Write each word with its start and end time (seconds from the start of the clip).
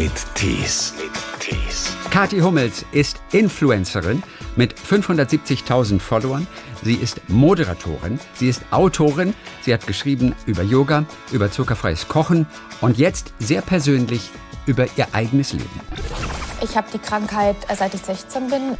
mit 0.00 0.34
Tees. 0.34 0.94
Kathi 2.08 2.38
Hummels 2.38 2.86
ist 2.92 3.20
Influencerin 3.32 4.22
mit 4.56 4.74
570.000 4.74 6.00
Followern. 6.00 6.46
Sie 6.82 6.94
ist 6.94 7.20
Moderatorin, 7.28 8.18
sie 8.32 8.48
ist 8.48 8.62
Autorin, 8.70 9.34
sie 9.60 9.74
hat 9.74 9.86
geschrieben 9.86 10.34
über 10.46 10.62
Yoga, 10.62 11.04
über 11.32 11.50
zuckerfreies 11.50 12.08
Kochen 12.08 12.46
und 12.80 12.96
jetzt 12.96 13.34
sehr 13.40 13.60
persönlich 13.60 14.30
über 14.64 14.86
ihr 14.96 15.06
eigenes 15.12 15.52
Leben. 15.52 15.80
Ich 16.62 16.78
habe 16.78 16.86
die 16.94 16.98
Krankheit, 16.98 17.56
äh, 17.68 17.76
seit 17.76 17.92
ich 17.92 18.00
16 18.00 18.48
bin. 18.48 18.78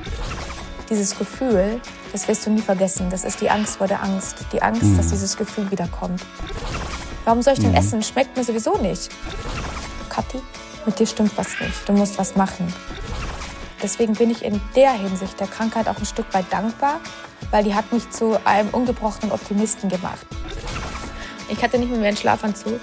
Dieses 0.89 1.19
Gefühl, 1.19 1.83
das 2.13 2.29
wirst 2.29 2.47
du 2.47 2.51
nie 2.51 2.63
vergessen. 2.63 3.11
Das 3.11 3.25
ist 3.25 3.43
die 3.43 3.51
Angst 3.51 3.77
vor 3.77 3.89
der 3.89 4.03
Angst. 4.03 4.37
Die 4.55 4.63
Angst, 4.63 4.97
dass 4.97 5.09
dieses 5.09 5.37
Gefühl 5.37 5.71
wiederkommt. 5.71 6.23
Warum 7.27 7.43
soll 7.43 7.53
ich 7.53 7.61
denn 7.61 7.75
essen? 7.75 8.03
Schmeckt 8.03 8.39
mir 8.39 8.45
sowieso 8.45 8.79
nicht. 8.79 9.11
Kathi, 10.09 10.41
mit 10.87 10.99
dir 10.99 11.07
stimmt 11.07 11.37
was 11.37 11.49
nicht. 11.61 11.89
Du 11.89 11.93
musst 11.93 12.19
was 12.19 12.37
machen. 12.37 12.73
Deswegen 13.83 14.15
bin 14.15 14.31
ich 14.31 14.45
in 14.45 14.61
der 14.77 14.93
Hinsicht 14.93 15.41
der 15.41 15.47
Krankheit 15.47 15.89
auch 15.89 15.99
ein 15.99 16.07
Stück 16.07 16.33
weit 16.33 16.47
dankbar, 16.51 17.01
weil 17.51 17.65
die 17.65 17.75
hat 17.75 17.93
mich 17.93 18.11
zu 18.11 18.39
einem 18.45 18.69
ungebrochenen 18.71 19.33
Optimisten 19.33 19.89
gemacht. 19.89 20.27
Ich 21.49 21.63
hatte 21.63 21.79
nicht 21.79 21.91
mehr 21.91 22.09
einen 22.09 22.17
Schlafanzug. 22.17 22.81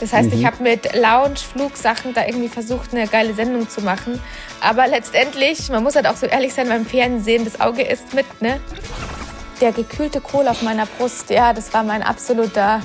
Das 0.00 0.14
heißt, 0.14 0.32
ich 0.32 0.46
habe 0.46 0.62
mit 0.62 0.94
Lounge, 0.94 1.36
Flugsachen 1.36 2.14
da 2.14 2.24
irgendwie 2.24 2.48
versucht, 2.48 2.94
eine 2.94 3.06
geile 3.06 3.34
Sendung 3.34 3.68
zu 3.68 3.82
machen. 3.82 4.18
Aber 4.62 4.86
letztendlich, 4.88 5.68
man 5.68 5.82
muss 5.82 5.94
halt 5.94 6.06
auch 6.06 6.16
so 6.16 6.24
ehrlich 6.24 6.54
sein 6.54 6.68
beim 6.68 6.86
Fernsehen, 6.86 7.44
das 7.44 7.60
Auge 7.60 7.82
ist 7.82 8.14
mit, 8.14 8.40
ne? 8.40 8.60
Der 9.60 9.72
gekühlte 9.72 10.22
Kohl 10.22 10.48
auf 10.48 10.62
meiner 10.62 10.86
Brust, 10.86 11.28
ja, 11.28 11.52
das 11.52 11.74
war 11.74 11.82
mein 11.82 12.02
absoluter 12.02 12.80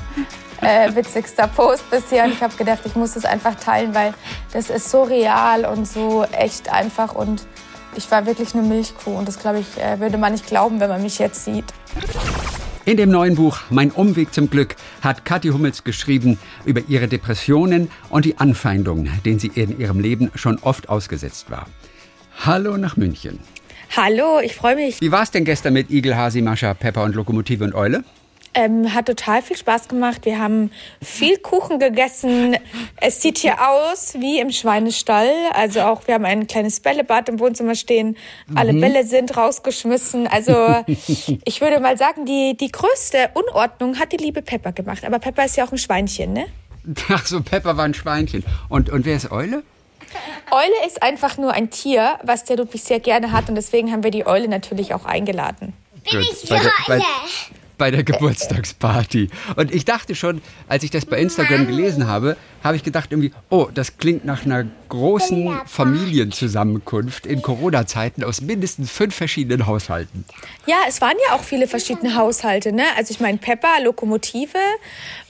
äh, 0.62 0.94
witzigster 0.94 1.48
Post 1.48 1.90
bisher. 1.90 2.26
Und 2.26 2.34
ich 2.34 2.44
habe 2.44 2.55
gedacht, 2.58 2.80
ich 2.84 2.96
muss 2.96 3.13
das 3.13 3.24
einfach 3.24 3.55
teilen, 3.55 3.96
weil 3.96 4.13
das 4.55 4.70
ist 4.70 4.90
so 4.90 5.04
real 5.04 5.66
und 5.66 5.85
so 5.85 6.24
echt 6.32 6.71
einfach. 6.71 7.13
Und 7.13 7.46
ich 7.96 8.10
war 8.10 8.26
wirklich 8.26 8.54
eine 8.54 8.63
Milchkuh. 8.63 9.12
Und 9.12 9.27
das, 9.27 9.38
glaube 9.38 9.60
ich, 9.60 9.82
äh, 9.82 9.99
würde 9.99 10.18
man 10.18 10.32
nicht 10.32 10.48
glauben, 10.48 10.79
wenn 10.79 10.90
man 10.90 11.04
mich 11.04 11.20
jetzt 11.20 11.43
sieht. 11.43 11.66
In 12.85 12.96
dem 12.98 13.10
neuen 13.10 13.35
Buch 13.35 13.60
Mein 13.70 13.91
Umweg 13.91 14.34
zum 14.34 14.49
Glück 14.49 14.76
hat 15.02 15.26
Kathi 15.26 15.49
Hummels 15.49 15.84
geschrieben 15.84 16.40
über 16.63 16.82
ihre 16.88 17.07
Depressionen 17.07 17.91
und 18.10 18.24
die 18.24 18.38
Anfeindungen, 18.38 19.12
denen 19.26 19.40
sie 19.40 19.52
in 19.54 19.77
ihrem 19.77 19.99
Leben 19.99 20.32
schon 20.35 20.60
oft 20.60 20.88
ausgesetzt 20.88 21.51
war. 21.51 21.66
Hallo 22.46 22.77
nach 22.77 22.96
München. 22.96 23.40
Hallo, 23.98 24.40
ich 24.41 24.55
freue 24.55 24.76
mich. 24.76 25.01
Wie 25.01 25.12
war 25.12 25.24
es 25.24 25.32
denn 25.32 25.44
gestern 25.44 25.74
mit 25.74 25.90
Igel, 25.90 26.16
Hasi, 26.16 26.41
Mascha, 26.41 26.74
Pepper 26.74 27.04
und 27.04 27.16
Lokomotive 27.16 27.63
und 27.63 27.76
Eule? 27.76 28.04
Ähm, 28.57 28.93
hat 28.93 29.07
total 29.07 29.41
viel 29.41 29.57
Spaß 29.57 29.89
gemacht. 29.89 30.21
Wir 30.23 30.39
haben 30.39 30.71
viel 31.01 31.37
Kuchen 31.37 31.77
gegessen. 31.77 32.55
Es 32.95 33.21
sieht 33.21 33.37
hier 33.37 33.55
aus 33.70 34.15
wie 34.17 34.39
im 34.39 34.49
Schweinestall. 34.49 35.29
Also 35.53 35.81
auch, 35.81 36.07
wir 36.07 36.15
haben 36.15 36.23
ein 36.23 36.48
kleines 36.48 36.79
Bällebad 36.79 37.27
im 37.27 37.39
Wohnzimmer 37.41 37.76
stehen. 37.76 38.15
Alle 38.55 38.73
Bälle 38.73 39.03
sind 39.05 39.35
rausgeschmissen. 39.35 40.27
Also 40.27 40.53
ich 41.45 41.59
würde 41.59 41.81
mal 41.81 41.98
sagen, 41.98 42.26
die, 42.26 42.55
die 42.55 42.71
größte 42.71 43.31
Unordnung 43.33 43.99
hat 43.99 44.13
die 44.13 44.17
liebe 44.17 44.41
Pepper 44.41 44.71
gemacht. 44.71 45.03
Aber 45.03 45.20
Pepper 45.20 45.43
ist 45.43 45.57
ja 45.57 45.65
auch 45.65 45.73
ein 45.73 45.77
Schweinchen, 45.77 46.31
ne? 46.31 46.45
Ach 47.09 47.26
so, 47.26 47.41
Pepper 47.41 47.76
war 47.76 47.83
ein 47.83 47.93
Schweinchen. 47.93 48.45
Und, 48.70 48.89
und 48.89 49.05
wer 49.05 49.17
ist 49.17 49.31
Eule? 49.31 49.63
Eule 50.51 50.87
ist 50.87 51.03
einfach 51.03 51.37
nur 51.37 51.51
ein 51.51 51.70
Tier, 51.71 52.20
was 52.23 52.45
der 52.45 52.57
Ludwig 52.57 52.83
sehr 52.83 52.99
gerne 52.99 53.31
hat. 53.31 53.49
Und 53.49 53.55
deswegen 53.55 53.91
haben 53.91 54.03
wir 54.03 54.11
die 54.11 54.26
Eule 54.26 54.48
natürlich 54.48 54.93
auch 54.93 55.05
eingeladen. 55.05 55.73
Bin 56.09 56.21
ich 56.21 56.48
bei, 56.48 56.59
der, 56.59 57.01
bei, 57.77 57.91
der 57.91 58.04
Geburtstagsparty. 58.04 59.29
Und 59.55 59.73
ich 59.73 59.85
dachte 59.85 60.15
schon, 60.15 60.41
als 60.68 60.84
ich 60.84 60.91
das 60.91 61.05
bei 61.05 61.18
Instagram 61.20 61.68
gelesen 61.68 62.07
habe, 62.07 62.37
habe 62.63 62.76
ich 62.76 62.84
gedacht 62.84 63.12
irgendwie, 63.12 63.32
oh, 63.49 63.67
das 63.73 63.98
klingt 63.98 64.25
nach 64.25 64.45
einer 64.45 64.66
großen 64.90 65.59
Familienzusammenkunft 65.66 67.25
in 67.25 67.41
Corona-Zeiten 67.41 68.23
aus 68.23 68.41
mindestens 68.41 68.91
fünf 68.91 69.16
verschiedenen 69.16 69.66
Haushalten. 69.67 70.25
Ja, 70.66 70.77
es 70.88 71.01
waren 71.01 71.16
ja 71.27 71.35
auch 71.35 71.44
viele 71.44 71.67
verschiedene 71.67 72.16
Haushalte, 72.16 72.72
ne? 72.72 72.83
Also 72.97 73.11
ich 73.11 73.19
meine 73.19 73.38
Pepper, 73.38 73.81
Lokomotive, 73.83 74.57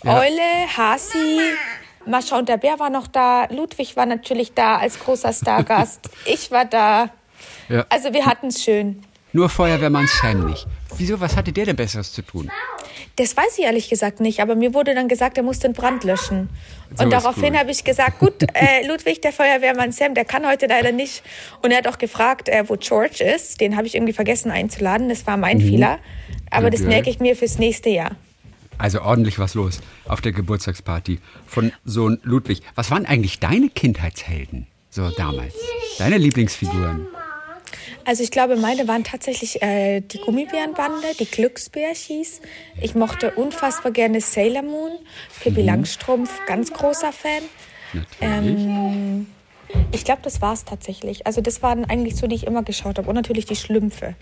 Ja. 0.03 0.19
Eule, 0.19 0.77
Hasi, 0.77 1.39
Mascha 2.05 2.37
und 2.37 2.49
der 2.49 2.57
Bär 2.57 2.79
war 2.79 2.89
noch 2.89 3.07
da, 3.07 3.45
Ludwig 3.51 3.95
war 3.95 4.05
natürlich 4.05 4.53
da 4.53 4.77
als 4.77 4.99
großer 4.99 5.33
Stargast, 5.33 6.09
ich 6.25 6.51
war 6.51 6.65
da. 6.65 7.09
Ja. 7.67 7.85
Also 7.89 8.13
wir 8.13 8.25
hatten 8.25 8.47
es 8.47 8.63
schön. 8.63 9.01
Nur 9.35 9.49
Feuerwehrmann 9.49 10.07
Sam 10.07 10.45
nicht. 10.45 10.65
Wieso, 10.97 11.19
was 11.19 11.35
hatte 11.35 11.51
der 11.51 11.65
denn 11.65 11.75
Besseres 11.75 12.13
zu 12.13 12.21
tun? 12.21 12.49
Das 13.17 13.35
weiß 13.35 13.57
ich 13.57 13.65
ehrlich 13.65 13.89
gesagt 13.89 14.21
nicht, 14.21 14.39
aber 14.39 14.55
mir 14.55 14.73
wurde 14.73 14.95
dann 14.95 15.09
gesagt, 15.09 15.35
er 15.35 15.43
muss 15.43 15.59
den 15.59 15.73
Brand 15.73 16.05
löschen. 16.05 16.49
So 16.95 17.03
und 17.03 17.11
daraufhin 17.11 17.51
cool. 17.51 17.59
habe 17.59 17.69
ich 17.69 17.83
gesagt, 17.83 18.19
gut, 18.19 18.43
äh, 18.53 18.87
Ludwig, 18.87 19.21
der 19.21 19.33
Feuerwehrmann 19.33 19.91
Sam, 19.91 20.13
der 20.13 20.23
kann 20.23 20.47
heute 20.47 20.67
leider 20.67 20.93
nicht. 20.93 21.21
Und 21.61 21.71
er 21.71 21.79
hat 21.79 21.87
auch 21.89 21.97
gefragt, 21.97 22.47
äh, 22.47 22.63
wo 22.69 22.77
George 22.77 23.25
ist. 23.25 23.59
Den 23.59 23.75
habe 23.75 23.85
ich 23.87 23.95
irgendwie 23.95 24.13
vergessen 24.13 24.51
einzuladen. 24.51 25.09
Das 25.09 25.27
war 25.27 25.35
mein 25.35 25.59
Fehler. 25.59 25.99
Aber 26.49 26.69
das 26.69 26.79
Okay. 26.79 26.89
merke 26.91 27.09
ich 27.09 27.19
mir 27.19 27.35
fürs 27.35 27.59
nächste 27.59 27.89
Jahr. 27.89 28.11
Also 28.77 29.01
ordentlich 29.01 29.37
was 29.37 29.53
los 29.53 29.81
auf 30.07 30.21
der 30.21 30.31
Geburtstagsparty 30.31 31.19
von 31.45 31.73
Sohn 31.83 32.21
Ludwig. 32.23 32.61
Was 32.75 32.89
waren 32.89 33.05
eigentlich 33.05 33.39
deine 33.41 33.67
Kindheitshelden 33.67 34.67
so 34.89 35.09
damals? 35.09 35.55
Deine 35.97 36.17
Lieblingsfiguren? 36.19 37.05
Also 38.05 38.23
ich 38.23 38.31
glaube, 38.31 38.55
meine 38.55 38.87
waren 38.87 39.03
tatsächlich 39.03 39.61
äh, 39.61 40.01
die 40.01 40.19
Gummibärenbande, 40.19 41.07
die 41.19 41.25
Glücksbärchis. 41.25 42.41
Ich 42.81 42.95
mochte 42.95 43.31
unfassbar 43.31 43.91
gerne 43.91 44.21
Sailor 44.21 44.63
Moon, 44.63 44.91
Pippi 45.41 45.61
Langstrumpf, 45.61 46.31
ganz 46.45 46.71
großer 46.71 47.11
Fan. 47.11 47.43
Natürlich. 47.93 48.65
Ähm, 48.65 49.27
ich 49.91 50.03
glaube, 50.03 50.21
das 50.23 50.41
war's 50.41 50.65
tatsächlich. 50.65 51.25
Also 51.25 51.41
das 51.41 51.61
waren 51.61 51.85
eigentlich 51.85 52.15
so, 52.15 52.27
die 52.27 52.35
ich 52.35 52.45
immer 52.45 52.63
geschaut 52.63 52.97
habe. 52.97 53.09
Und 53.09 53.15
natürlich 53.15 53.45
die 53.45 53.55
Schlümpfe. 53.55 54.15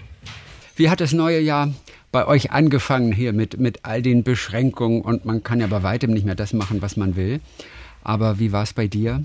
Wie 0.76 0.90
hat 0.90 1.02
das 1.02 1.14
neue 1.14 1.40
Jahr 1.40 1.74
bei 2.12 2.28
euch 2.28 2.52
angefangen 2.52 3.12
hier 3.12 3.34
mit, 3.34 3.60
mit 3.60 3.80
all 3.84 4.02
den 4.02 4.24
Beschränkungen 4.24 5.02
und 5.02 5.26
man 5.26 5.44
kann 5.44 5.60
ja 5.60 5.68
bei 5.68 5.84
weitem 5.84 6.12
nicht 6.12 6.26
mehr 6.26 6.36
das 6.36 6.54
machen, 6.54 6.82
was 6.82 6.96
man 6.96 7.16
will. 7.16 7.42
Aber 8.04 8.40
wie 8.40 8.52
war 8.52 8.64
es 8.64 8.74
bei 8.74 8.88
dir? 8.88 9.24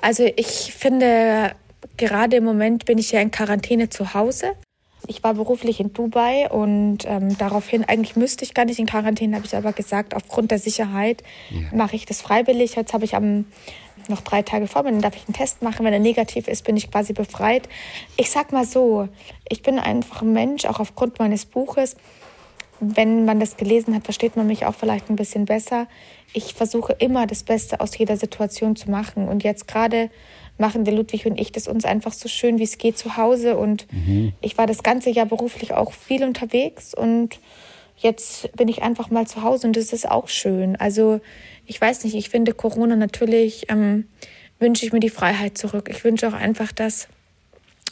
Also 0.00 0.28
ich 0.36 0.74
finde, 0.76 1.52
gerade 1.96 2.36
im 2.36 2.44
Moment 2.44 2.84
bin 2.84 2.98
ich 2.98 3.12
ja 3.12 3.20
in 3.20 3.30
Quarantäne 3.30 3.88
zu 3.90 4.14
Hause. 4.14 4.52
Ich 5.06 5.22
war 5.22 5.34
beruflich 5.34 5.80
in 5.80 5.92
Dubai 5.92 6.48
und 6.50 7.00
ähm, 7.06 7.36
daraufhin, 7.36 7.84
eigentlich 7.84 8.16
müsste 8.16 8.44
ich 8.44 8.54
gar 8.54 8.64
nicht 8.64 8.78
in 8.78 8.86
Quarantäne, 8.86 9.36
habe 9.36 9.44
ich 9.46 9.54
aber 9.54 9.72
gesagt, 9.72 10.14
aufgrund 10.14 10.50
der 10.50 10.58
Sicherheit 10.58 11.22
Ja. 11.50 11.76
mache 11.76 11.94
ich 11.96 12.06
das 12.06 12.22
freiwillig. 12.22 12.74
Jetzt 12.76 12.94
habe 12.94 13.04
ich 13.04 13.14
am 13.14 13.44
noch 14.08 14.20
drei 14.20 14.42
Tage 14.42 14.66
vor 14.66 14.82
mir, 14.82 14.90
dann 14.90 15.00
darf 15.00 15.16
ich 15.16 15.26
einen 15.26 15.34
Test 15.34 15.62
machen. 15.62 15.84
Wenn 15.84 15.92
er 15.92 15.98
negativ 15.98 16.48
ist, 16.48 16.64
bin 16.64 16.76
ich 16.76 16.90
quasi 16.90 17.12
befreit. 17.12 17.68
Ich 18.16 18.30
sag 18.30 18.52
mal 18.52 18.66
so, 18.66 19.08
ich 19.48 19.62
bin 19.62 19.78
einfach 19.78 20.22
ein 20.22 20.32
Mensch, 20.32 20.66
auch 20.66 20.80
aufgrund 20.80 21.18
meines 21.18 21.46
Buches. 21.46 21.96
Wenn 22.80 23.24
man 23.24 23.40
das 23.40 23.56
gelesen 23.56 23.94
hat, 23.94 24.04
versteht 24.04 24.36
man 24.36 24.46
mich 24.46 24.66
auch 24.66 24.74
vielleicht 24.74 25.08
ein 25.08 25.16
bisschen 25.16 25.44
besser. 25.46 25.86
Ich 26.32 26.54
versuche 26.54 26.92
immer 26.98 27.26
das 27.26 27.44
Beste 27.44 27.80
aus 27.80 27.96
jeder 27.96 28.16
Situation 28.16 28.76
zu 28.76 28.90
machen. 28.90 29.28
Und 29.28 29.42
jetzt 29.44 29.68
gerade 29.68 30.10
machen 30.58 30.84
der 30.84 30.94
Ludwig 30.94 31.26
und 31.26 31.40
ich 31.40 31.52
das 31.52 31.68
uns 31.68 31.84
einfach 31.84 32.12
so 32.12 32.28
schön, 32.28 32.58
wie 32.58 32.64
es 32.64 32.78
geht 32.78 32.96
zu 32.96 33.16
Hause. 33.16 33.56
Und 33.56 33.86
ich 34.40 34.56
war 34.56 34.66
das 34.66 34.82
ganze 34.82 35.10
Jahr 35.10 35.26
beruflich 35.26 35.72
auch 35.72 35.92
viel 35.92 36.24
unterwegs 36.24 36.94
und 36.94 37.40
jetzt 37.96 38.54
bin 38.56 38.68
ich 38.68 38.82
einfach 38.82 39.10
mal 39.10 39.26
zu 39.26 39.42
Hause 39.42 39.66
und 39.66 39.76
das 39.76 39.92
ist 39.92 40.08
auch 40.08 40.28
schön. 40.28 40.76
Also 40.76 41.20
ich 41.66 41.80
weiß 41.80 42.04
nicht, 42.04 42.14
ich 42.14 42.28
finde 42.28 42.54
Corona 42.54 42.96
natürlich, 42.96 43.70
ähm, 43.70 44.06
wünsche 44.58 44.86
ich 44.86 44.92
mir 44.92 45.00
die 45.00 45.10
Freiheit 45.10 45.58
zurück. 45.58 45.88
Ich 45.90 46.04
wünsche 46.04 46.28
auch 46.28 46.32
einfach, 46.32 46.72
dass 46.72 47.08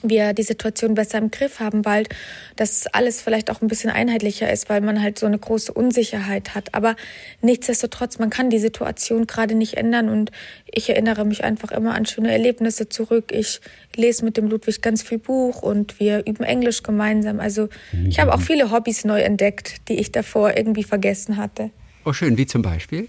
wir 0.02 0.32
die 0.32 0.42
Situation 0.42 0.94
besser 0.94 1.18
im 1.18 1.30
Griff 1.30 1.60
haben 1.60 1.82
bald, 1.82 2.08
dass 2.56 2.86
alles 2.86 3.22
vielleicht 3.22 3.50
auch 3.50 3.60
ein 3.60 3.68
bisschen 3.68 3.90
einheitlicher 3.90 4.52
ist, 4.52 4.68
weil 4.68 4.80
man 4.80 5.02
halt 5.02 5.18
so 5.18 5.26
eine 5.26 5.38
große 5.38 5.72
Unsicherheit 5.72 6.54
hat. 6.54 6.74
Aber 6.74 6.96
nichtsdestotrotz, 7.40 8.18
man 8.18 8.30
kann 8.30 8.50
die 8.50 8.58
Situation 8.58 9.26
gerade 9.26 9.54
nicht 9.54 9.76
ändern 9.76 10.08
und 10.08 10.30
ich 10.70 10.88
erinnere 10.88 11.24
mich 11.24 11.44
einfach 11.44 11.70
immer 11.70 11.94
an 11.94 12.06
schöne 12.06 12.32
Erlebnisse 12.32 12.88
zurück. 12.88 13.32
Ich 13.32 13.60
lese 13.96 14.24
mit 14.24 14.36
dem 14.36 14.48
Ludwig 14.48 14.82
ganz 14.82 15.02
viel 15.02 15.18
Buch 15.18 15.62
und 15.62 16.00
wir 16.00 16.26
üben 16.26 16.44
Englisch 16.44 16.82
gemeinsam. 16.82 17.40
Also 17.40 17.68
ich 18.08 18.18
habe 18.18 18.34
auch 18.34 18.40
viele 18.40 18.70
Hobbys 18.70 19.04
neu 19.04 19.20
entdeckt, 19.20 19.88
die 19.88 19.94
ich 19.94 20.12
davor 20.12 20.56
irgendwie 20.56 20.84
vergessen 20.84 21.36
hatte. 21.36 21.70
Oh, 22.04 22.12
schön, 22.12 22.36
wie 22.36 22.46
zum 22.46 22.62
Beispiel? 22.62 23.08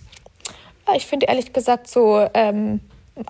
Ja, 0.87 0.95
ich 0.95 1.05
finde 1.05 1.27
ehrlich 1.27 1.53
gesagt 1.53 1.87
so 1.87 2.27
ähm, 2.33 2.81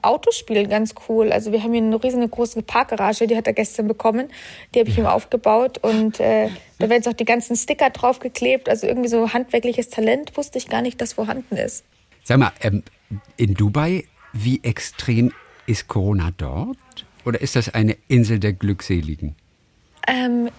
Autospielen 0.02 0.70
ganz 0.70 0.96
cool. 1.10 1.32
Also 1.32 1.52
wir 1.52 1.62
haben 1.62 1.74
hier 1.74 1.82
eine 1.82 2.02
riesengroße 2.02 2.62
Parkgarage, 2.62 3.28
die 3.28 3.36
hat 3.36 3.48
er 3.48 3.54
gestern 3.54 3.88
bekommen. 3.88 4.30
Die 4.74 4.80
habe 4.80 4.90
ich 4.90 4.98
ihm 4.98 5.06
aufgebaut 5.06 5.78
und 5.80 6.20
äh, 6.20 6.48
da 6.80 6.90
werden 6.90 7.04
jetzt 7.04 7.08
auch 7.08 7.14
die 7.14 7.26
ganzen 7.26 7.56
Sticker 7.56 7.90
draufgeklebt. 7.90 8.70
Also 8.70 8.88
irgendwie 8.88 9.10
so 9.10 9.34
handwerkliches 9.34 9.90
Talent 9.90 10.38
wusste 10.38 10.58
ich 10.58 10.70
gar 10.70 10.82
nicht, 10.82 11.02
dass 11.02 11.14
vorhanden 11.14 11.58
ist. 11.58 11.84
Sag 12.24 12.38
mal, 12.38 12.54
ähm, 12.62 12.84
in 13.36 13.56
Dubai, 13.56 14.06
wie 14.32 14.64
extrem 14.64 15.34
ist 15.66 15.88
Corona 15.88 16.32
dort? 16.38 16.78
Oder 17.26 17.42
ist 17.42 17.56
das 17.56 17.74
eine 17.74 17.98
Insel 18.08 18.40
der 18.40 18.54
Glückseligen? 18.54 19.36
Ähm, 20.08 20.50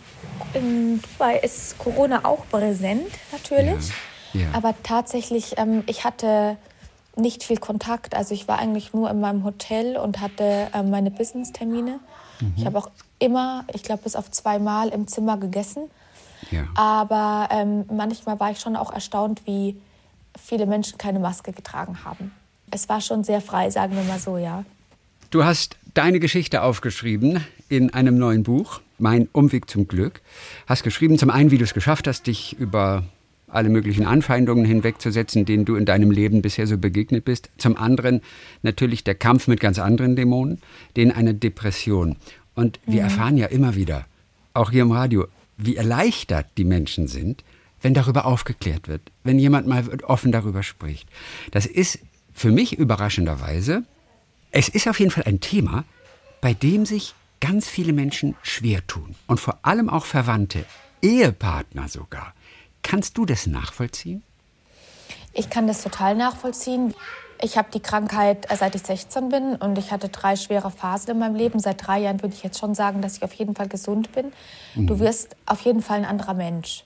in 0.54 1.00
Dubai 1.00 1.38
ist 1.38 1.78
Corona 1.78 2.24
auch 2.24 2.46
präsent, 2.50 3.08
natürlich. 3.32 3.88
Ja, 4.32 4.40
ja. 4.42 4.46
Aber 4.52 4.74
tatsächlich, 4.82 5.54
ähm, 5.58 5.82
ich 5.86 6.04
hatte 6.04 6.56
nicht 7.16 7.44
viel 7.44 7.58
Kontakt. 7.58 8.14
Also 8.14 8.34
ich 8.34 8.48
war 8.48 8.58
eigentlich 8.58 8.92
nur 8.92 9.10
in 9.10 9.20
meinem 9.20 9.44
Hotel 9.44 9.96
und 9.96 10.20
hatte 10.20 10.68
äh, 10.72 10.82
meine 10.82 11.10
Business-Termine. 11.10 12.00
Mhm. 12.40 12.54
Ich 12.56 12.66
habe 12.66 12.78
auch 12.78 12.90
immer, 13.18 13.64
ich 13.72 13.82
glaube, 13.82 14.02
bis 14.02 14.16
auf 14.16 14.30
zweimal 14.30 14.88
im 14.88 15.06
Zimmer 15.06 15.36
gegessen. 15.36 15.84
Ja. 16.50 16.66
Aber 16.74 17.48
ähm, 17.50 17.84
manchmal 17.90 18.38
war 18.40 18.50
ich 18.50 18.60
schon 18.60 18.76
auch 18.76 18.92
erstaunt, 18.92 19.42
wie 19.46 19.76
viele 20.40 20.66
Menschen 20.66 20.98
keine 20.98 21.18
Maske 21.18 21.52
getragen 21.52 22.04
haben. 22.04 22.32
Es 22.70 22.88
war 22.88 23.00
schon 23.00 23.24
sehr 23.24 23.40
frei, 23.40 23.70
sagen 23.70 23.94
wir 23.94 24.02
mal 24.04 24.18
so, 24.18 24.36
ja. 24.36 24.64
Du 25.30 25.44
hast 25.44 25.76
deine 25.94 26.20
Geschichte 26.20 26.62
aufgeschrieben 26.62 27.44
in 27.68 27.94
einem 27.94 28.18
neuen 28.18 28.42
Buch, 28.42 28.80
Mein 28.98 29.28
Umweg 29.32 29.68
zum 29.70 29.88
Glück. 29.88 30.22
Hast 30.66 30.82
geschrieben, 30.82 31.18
zum 31.18 31.30
einen, 31.30 31.50
wie 31.50 31.58
du 31.58 31.64
es 31.64 31.74
geschafft 31.74 32.06
hast, 32.06 32.26
dich 32.26 32.56
über 32.58 33.04
alle 33.54 33.68
möglichen 33.68 34.04
Anfeindungen 34.04 34.64
hinwegzusetzen, 34.64 35.44
denen 35.44 35.64
du 35.64 35.76
in 35.76 35.84
deinem 35.84 36.10
Leben 36.10 36.42
bisher 36.42 36.66
so 36.66 36.78
begegnet 36.78 37.24
bist. 37.24 37.50
Zum 37.58 37.76
anderen 37.76 38.20
natürlich 38.62 39.04
der 39.04 39.14
Kampf 39.14 39.46
mit 39.46 39.60
ganz 39.60 39.78
anderen 39.78 40.16
Dämonen, 40.16 40.58
denen 40.96 41.12
eine 41.12 41.34
Depression. 41.34 42.16
Und 42.54 42.80
wir 42.86 43.02
mhm. 43.02 43.08
erfahren 43.08 43.36
ja 43.36 43.46
immer 43.46 43.74
wieder, 43.74 44.06
auch 44.52 44.70
hier 44.70 44.82
im 44.82 44.92
Radio, 44.92 45.26
wie 45.56 45.76
erleichtert 45.76 46.46
die 46.56 46.64
Menschen 46.64 47.08
sind, 47.08 47.44
wenn 47.82 47.94
darüber 47.94 48.24
aufgeklärt 48.24 48.88
wird, 48.88 49.02
wenn 49.24 49.38
jemand 49.38 49.66
mal 49.66 49.84
offen 50.04 50.32
darüber 50.32 50.62
spricht. 50.62 51.08
Das 51.50 51.66
ist 51.66 51.98
für 52.32 52.50
mich 52.50 52.78
überraschenderweise, 52.78 53.84
es 54.50 54.68
ist 54.68 54.88
auf 54.88 55.00
jeden 55.00 55.10
Fall 55.10 55.24
ein 55.24 55.40
Thema, 55.40 55.84
bei 56.40 56.54
dem 56.54 56.86
sich 56.86 57.14
ganz 57.40 57.68
viele 57.68 57.92
Menschen 57.92 58.36
schwer 58.42 58.86
tun 58.86 59.14
und 59.26 59.38
vor 59.38 59.58
allem 59.62 59.90
auch 59.90 60.06
Verwandte, 60.06 60.64
Ehepartner 61.02 61.88
sogar. 61.88 62.34
Kannst 62.84 63.18
du 63.18 63.26
das 63.26 63.48
nachvollziehen? 63.48 64.22
Ich 65.32 65.50
kann 65.50 65.66
das 65.66 65.82
total 65.82 66.14
nachvollziehen. 66.14 66.94
Ich 67.42 67.58
habe 67.58 67.68
die 67.74 67.80
Krankheit 67.80 68.48
äh, 68.50 68.56
seit 68.56 68.76
ich 68.76 68.82
16 68.82 69.30
bin 69.30 69.56
und 69.56 69.76
ich 69.78 69.90
hatte 69.90 70.08
drei 70.08 70.36
schwere 70.36 70.70
Phasen 70.70 71.10
in 71.10 71.18
meinem 71.18 71.34
Leben. 71.34 71.58
Seit 71.58 71.84
drei 71.84 71.98
Jahren 72.00 72.22
würde 72.22 72.34
ich 72.34 72.44
jetzt 72.44 72.58
schon 72.58 72.76
sagen, 72.76 73.02
dass 73.02 73.16
ich 73.16 73.24
auf 73.24 73.32
jeden 73.32 73.56
Fall 73.56 73.68
gesund 73.68 74.12
bin. 74.12 74.32
Mhm. 74.76 74.86
Du 74.86 75.00
wirst 75.00 75.34
auf 75.46 75.60
jeden 75.62 75.82
Fall 75.82 75.98
ein 75.98 76.04
anderer 76.04 76.34
Mensch. 76.34 76.84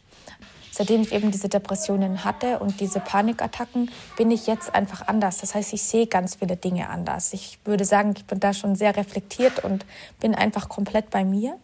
Seitdem 0.71 1.03
ich 1.03 1.12
eben 1.12 1.33
diese 1.33 1.49
Depressionen 1.49 2.25
hatte 2.25 2.61
und 2.61 2.81
diese 2.81 3.00
Panikattacken, 3.00 3.91
bin 4.17 4.31
ich 4.31 4.47
jetzt 4.47 4.73
einfach 4.75 5.09
anders. 5.09 5.39
Das 5.39 5.56
heißt, 5.56 5.73
ich 5.73 5.83
sehe 5.83 6.06
ganz 6.06 6.37
viele 6.37 6.56
Dinge 6.56 6.89
anders. 6.89 7.33
Ich 7.33 7.59
würde 7.65 7.85
sagen, 7.85 8.15
ich 8.17 8.25
bin 8.25 8.39
da 8.39 8.55
schon 8.55 8.77
sehr 8.77 8.97
reflektiert 8.97 9.65
und 9.65 9.85
bin 10.21 10.37
einfach 10.37 10.69
komplett 10.69 11.11
bei 11.11 11.25
mir. 11.25 11.59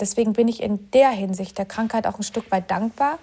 Deswegen 0.00 0.32
bin 0.32 0.48
ich 0.48 0.62
in 0.62 0.90
der 0.90 1.10
Hinsicht 1.10 1.58
der 1.58 1.66
Krankheit 1.66 2.08
auch 2.08 2.18
ein 2.18 2.24
Stück 2.24 2.50
weit 2.50 2.70
dankbar, 2.70 3.18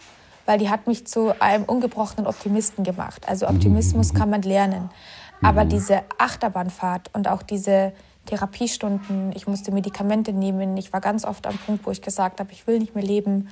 weil 0.47 0.57
die 0.57 0.69
hat 0.69 0.88
mich 0.88 1.05
zu 1.05 1.39
einem 1.39 1.65
ungebrochenen 1.65 2.25
Optimisten 2.25 2.83
gemacht. 2.83 3.27
Also 3.27 3.47
Optimismus 3.47 4.13
kann 4.13 4.31
man 4.31 4.41
lernen. 4.41 4.89
Aber 5.44 5.65
mhm. 5.65 5.69
diese 5.69 6.01
Achterbahnfahrt 6.17 7.11
und 7.13 7.27
auch 7.27 7.44
diese 7.44 7.91
Therapiestunden, 8.25 9.33
ich 9.35 9.45
musste 9.45 9.71
Medikamente 9.71 10.33
nehmen, 10.33 10.75
ich 10.77 10.91
war 10.94 11.01
ganz 11.01 11.25
oft 11.25 11.45
am 11.45 11.57
Punkt, 11.57 11.85
wo 11.85 11.91
ich 11.91 12.01
gesagt 12.01 12.39
habe, 12.39 12.51
ich 12.53 12.65
will 12.65 12.79
nicht 12.79 12.95
mehr 12.95 13.03
leben, 13.03 13.49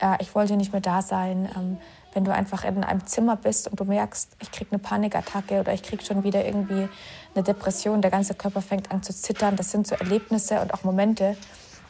äh, 0.00 0.16
ich 0.20 0.34
wollte 0.34 0.56
nicht 0.56 0.72
mehr 0.72 0.80
da 0.80 1.02
sein. 1.02 1.48
Ähm, 1.56 1.76
wenn 2.12 2.24
du 2.24 2.32
einfach 2.32 2.64
in 2.64 2.82
einem 2.82 3.06
Zimmer 3.06 3.36
bist 3.36 3.68
und 3.68 3.78
du 3.78 3.84
merkst, 3.84 4.36
ich 4.40 4.50
kriege 4.50 4.72
eine 4.72 4.80
Panikattacke 4.80 5.60
oder 5.60 5.72
ich 5.72 5.82
kriege 5.82 6.04
schon 6.04 6.24
wieder 6.24 6.44
irgendwie 6.44 6.88
eine 7.34 7.44
Depression, 7.44 8.02
der 8.02 8.10
ganze 8.10 8.34
Körper 8.34 8.62
fängt 8.62 8.90
an 8.90 9.02
zu 9.02 9.14
zittern, 9.14 9.56
das 9.56 9.70
sind 9.70 9.86
so 9.86 9.94
Erlebnisse 9.94 10.60
und 10.60 10.74
auch 10.74 10.82
Momente, 10.82 11.36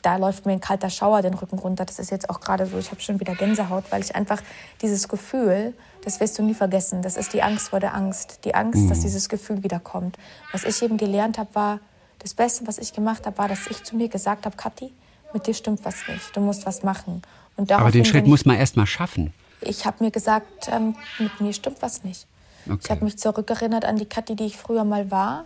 da 0.02 0.16
läuft 0.16 0.46
mir 0.46 0.52
ein 0.52 0.60
kalter 0.60 0.90
Schauer 0.90 1.22
den 1.22 1.34
Rücken 1.34 1.58
runter. 1.58 1.84
Das 1.84 1.98
ist 1.98 2.10
jetzt 2.10 2.30
auch 2.30 2.40
gerade 2.40 2.66
so, 2.66 2.78
ich 2.78 2.90
habe 2.90 3.00
schon 3.00 3.20
wieder 3.20 3.34
Gänsehaut, 3.34 3.84
weil 3.90 4.02
ich 4.02 4.14
einfach 4.14 4.42
dieses 4.82 5.08
Gefühl, 5.08 5.74
das 6.04 6.20
wirst 6.20 6.38
du 6.38 6.42
nie 6.42 6.54
vergessen, 6.54 7.02
das 7.02 7.16
ist 7.16 7.32
die 7.32 7.42
Angst 7.42 7.68
vor 7.68 7.80
der 7.80 7.94
Angst. 7.94 8.40
Die 8.44 8.54
Angst, 8.54 8.82
mhm. 8.82 8.88
dass 8.88 9.00
dieses 9.00 9.28
Gefühl 9.28 9.62
wiederkommt. 9.62 10.16
Was 10.52 10.64
ich 10.64 10.82
eben 10.82 10.96
gelernt 10.96 11.38
habe, 11.38 11.54
war, 11.54 11.80
das 12.20 12.34
Beste, 12.34 12.66
was 12.66 12.78
ich 12.78 12.92
gemacht 12.92 13.26
habe, 13.26 13.36
war, 13.38 13.48
dass 13.48 13.66
ich 13.66 13.82
zu 13.82 13.96
mir 13.96 14.08
gesagt 14.08 14.46
habe, 14.46 14.56
Kathi, 14.56 14.92
mit 15.32 15.46
dir 15.46 15.54
stimmt 15.54 15.84
was 15.84 15.96
nicht, 16.08 16.36
du 16.36 16.40
musst 16.40 16.66
was 16.66 16.82
machen. 16.82 17.22
Aber 17.68 17.90
den 17.90 18.04
Schritt 18.04 18.24
ich, 18.24 18.30
muss 18.30 18.44
man 18.44 18.56
erst 18.56 18.76
mal 18.76 18.86
schaffen. 18.86 19.32
Ich 19.60 19.84
habe 19.84 20.02
mir 20.04 20.10
gesagt, 20.10 20.68
ähm, 20.72 20.96
mit 21.18 21.40
mir 21.40 21.52
stimmt 21.52 21.82
was 21.82 22.04
nicht. 22.04 22.26
Okay. 22.66 22.78
Ich 22.82 22.90
habe 22.90 23.04
mich 23.04 23.18
zurückerinnert 23.18 23.84
an 23.84 23.96
die 23.96 24.06
Kathi, 24.06 24.36
die 24.36 24.46
ich 24.46 24.56
früher 24.56 24.84
mal 24.84 25.10
war 25.10 25.44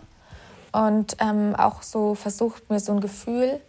und 0.71 1.17
ähm, 1.19 1.55
auch 1.55 1.81
so 1.81 2.15
versucht, 2.15 2.69
mir 2.69 2.79
so 2.79 2.93
ein 2.93 2.99
Gefühl 2.99 3.59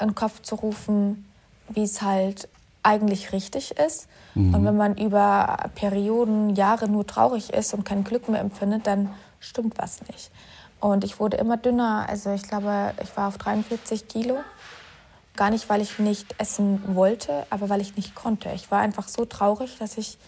in 0.00 0.08
den 0.08 0.14
Kopf 0.14 0.42
zu 0.42 0.54
rufen, 0.54 1.26
wie 1.68 1.82
es 1.82 2.02
halt 2.02 2.48
eigentlich 2.82 3.32
richtig 3.32 3.72
ist. 3.72 4.08
Mhm. 4.34 4.54
Und 4.54 4.64
wenn 4.64 4.76
man 4.76 4.96
über 4.96 5.70
Perioden, 5.74 6.54
Jahre 6.54 6.88
nur 6.88 7.06
traurig 7.06 7.52
ist 7.52 7.74
und 7.74 7.84
kein 7.84 8.04
Glück 8.04 8.28
mehr 8.28 8.40
empfindet, 8.40 8.86
dann 8.86 9.10
stimmt 9.40 9.78
was 9.78 10.00
nicht. 10.08 10.30
Und 10.80 11.04
ich 11.04 11.18
wurde 11.18 11.36
immer 11.36 11.56
dünner. 11.56 12.06
Also 12.08 12.32
ich 12.32 12.42
glaube, 12.42 12.92
ich 13.02 13.16
war 13.16 13.28
auf 13.28 13.38
43 13.38 14.08
Kilo. 14.08 14.36
Gar 15.36 15.50
nicht, 15.50 15.68
weil 15.68 15.80
ich 15.80 15.98
nicht 15.98 16.34
essen 16.38 16.82
wollte, 16.94 17.46
aber 17.50 17.68
weil 17.68 17.80
ich 17.80 17.96
nicht 17.96 18.14
konnte. 18.14 18.50
Ich 18.54 18.70
war 18.70 18.80
einfach 18.80 19.08
so 19.08 19.24
traurig, 19.24 19.76
dass 19.78 19.98
ich, 19.98 20.18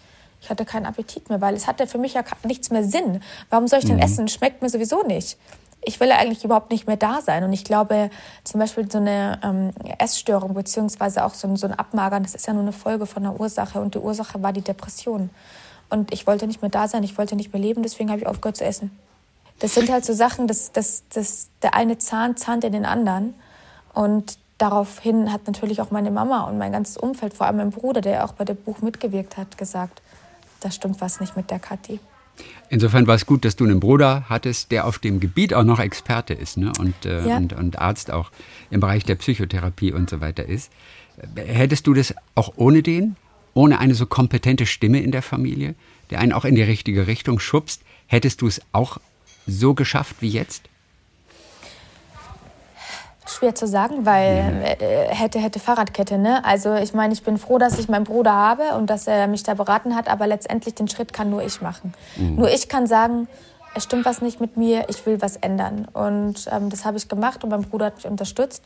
ich 0.40 0.50
hatte 0.50 0.64
keinen 0.64 0.86
Appetit 0.86 1.30
mehr, 1.30 1.40
weil 1.40 1.54
es 1.54 1.66
hatte 1.66 1.86
für 1.86 1.98
mich 1.98 2.14
ja 2.14 2.24
nichts 2.44 2.70
mehr 2.70 2.84
Sinn. 2.84 3.22
Warum 3.48 3.68
soll 3.68 3.80
ich 3.80 3.86
denn 3.86 3.96
mhm. 3.96 4.02
essen? 4.02 4.28
Schmeckt 4.28 4.62
mir 4.62 4.68
sowieso 4.68 5.02
nicht 5.04 5.38
ich 5.82 5.98
will 6.00 6.12
eigentlich 6.12 6.44
überhaupt 6.44 6.70
nicht 6.70 6.86
mehr 6.86 6.96
da 6.96 7.20
sein. 7.22 7.42
Und 7.44 7.52
ich 7.52 7.64
glaube, 7.64 8.10
zum 8.44 8.60
Beispiel 8.60 8.90
so 8.90 8.98
eine 8.98 9.40
ähm, 9.42 9.70
Essstörung 9.98 10.54
beziehungsweise 10.54 11.24
auch 11.24 11.34
so 11.34 11.48
ein, 11.48 11.56
so 11.56 11.66
ein 11.66 11.72
Abmagern, 11.72 12.22
das 12.22 12.34
ist 12.34 12.46
ja 12.46 12.52
nur 12.52 12.62
eine 12.62 12.72
Folge 12.72 13.06
von 13.06 13.22
der 13.22 13.40
Ursache. 13.40 13.80
Und 13.80 13.94
die 13.94 13.98
Ursache 13.98 14.42
war 14.42 14.52
die 14.52 14.60
Depression. 14.60 15.30
Und 15.88 16.12
ich 16.12 16.26
wollte 16.26 16.46
nicht 16.46 16.62
mehr 16.62 16.70
da 16.70 16.86
sein, 16.86 17.02
ich 17.02 17.18
wollte 17.18 17.34
nicht 17.34 17.52
mehr 17.52 17.62
leben, 17.62 17.82
deswegen 17.82 18.10
habe 18.10 18.20
ich 18.20 18.26
aufgehört 18.26 18.56
zu 18.56 18.64
essen. 18.64 18.96
Das 19.58 19.74
sind 19.74 19.90
halt 19.90 20.04
so 20.04 20.12
Sachen, 20.12 20.46
dass 20.46 20.72
das, 20.72 21.02
das, 21.12 21.48
der 21.62 21.74
eine 21.74 21.98
Zahn 21.98 22.36
zahnt 22.36 22.64
in 22.64 22.72
den 22.72 22.86
anderen. 22.86 23.34
Und 23.92 24.38
daraufhin 24.58 25.32
hat 25.32 25.46
natürlich 25.46 25.80
auch 25.80 25.90
meine 25.90 26.10
Mama 26.10 26.44
und 26.44 26.58
mein 26.58 26.72
ganzes 26.72 26.96
Umfeld, 26.96 27.34
vor 27.34 27.46
allem 27.46 27.56
mein 27.56 27.70
Bruder, 27.70 28.00
der 28.00 28.24
auch 28.24 28.32
bei 28.32 28.44
dem 28.44 28.56
Buch 28.56 28.80
mitgewirkt 28.82 29.36
hat, 29.36 29.58
gesagt, 29.58 30.00
da 30.60 30.70
stimmt 30.70 31.00
was 31.00 31.20
nicht 31.20 31.36
mit 31.36 31.50
der 31.50 31.58
Kathi. 31.58 31.98
Insofern 32.68 33.06
war 33.06 33.16
es 33.16 33.26
gut, 33.26 33.44
dass 33.44 33.56
du 33.56 33.64
einen 33.64 33.80
Bruder 33.80 34.26
hattest, 34.28 34.70
der 34.70 34.86
auf 34.86 34.98
dem 34.98 35.18
Gebiet 35.18 35.54
auch 35.54 35.64
noch 35.64 35.80
Experte 35.80 36.34
ist 36.34 36.56
ne? 36.56 36.72
und, 36.78 37.04
äh, 37.04 37.26
ja. 37.26 37.36
und, 37.36 37.52
und 37.52 37.78
Arzt 37.78 38.12
auch 38.12 38.30
im 38.70 38.80
Bereich 38.80 39.04
der 39.04 39.16
Psychotherapie 39.16 39.92
und 39.92 40.08
so 40.08 40.20
weiter 40.20 40.46
ist. 40.46 40.70
Hättest 41.34 41.86
du 41.86 41.94
das 41.94 42.14
auch 42.36 42.52
ohne 42.56 42.82
den, 42.82 43.16
ohne 43.54 43.80
eine 43.80 43.94
so 43.94 44.06
kompetente 44.06 44.66
Stimme 44.66 45.00
in 45.00 45.10
der 45.10 45.22
Familie, 45.22 45.74
der 46.10 46.20
einen 46.20 46.32
auch 46.32 46.44
in 46.44 46.54
die 46.54 46.62
richtige 46.62 47.08
Richtung 47.08 47.40
schubst, 47.40 47.82
hättest 48.06 48.40
du 48.40 48.46
es 48.46 48.60
auch 48.72 48.98
so 49.46 49.74
geschafft 49.74 50.16
wie 50.20 50.28
jetzt? 50.28 50.69
Schwer 53.34 53.54
zu 53.54 53.66
sagen, 53.66 54.06
weil 54.06 54.76
äh, 54.80 55.14
hätte, 55.14 55.38
hätte 55.38 55.58
Fahrradkette. 55.58 56.18
Ne? 56.18 56.44
Also 56.44 56.74
ich 56.74 56.94
meine, 56.94 57.12
ich 57.12 57.22
bin 57.22 57.38
froh, 57.38 57.58
dass 57.58 57.78
ich 57.78 57.88
meinen 57.88 58.04
Bruder 58.04 58.32
habe 58.32 58.74
und 58.76 58.88
dass 58.88 59.06
er 59.06 59.26
mich 59.26 59.42
da 59.42 59.54
beraten 59.54 59.94
hat, 59.96 60.08
aber 60.08 60.26
letztendlich 60.26 60.74
den 60.74 60.88
Schritt 60.88 61.12
kann 61.12 61.30
nur 61.30 61.42
ich 61.42 61.60
machen. 61.60 61.94
Mhm. 62.16 62.36
Nur 62.36 62.50
ich 62.50 62.68
kann 62.68 62.86
sagen, 62.86 63.28
es 63.74 63.84
stimmt 63.84 64.04
was 64.04 64.20
nicht 64.20 64.40
mit 64.40 64.56
mir, 64.56 64.88
ich 64.88 65.04
will 65.06 65.22
was 65.22 65.36
ändern. 65.36 65.86
Und 65.92 66.48
ähm, 66.50 66.70
das 66.70 66.84
habe 66.84 66.96
ich 66.96 67.08
gemacht 67.08 67.44
und 67.44 67.50
mein 67.50 67.62
Bruder 67.62 67.86
hat 67.86 67.96
mich 67.96 68.06
unterstützt. 68.06 68.62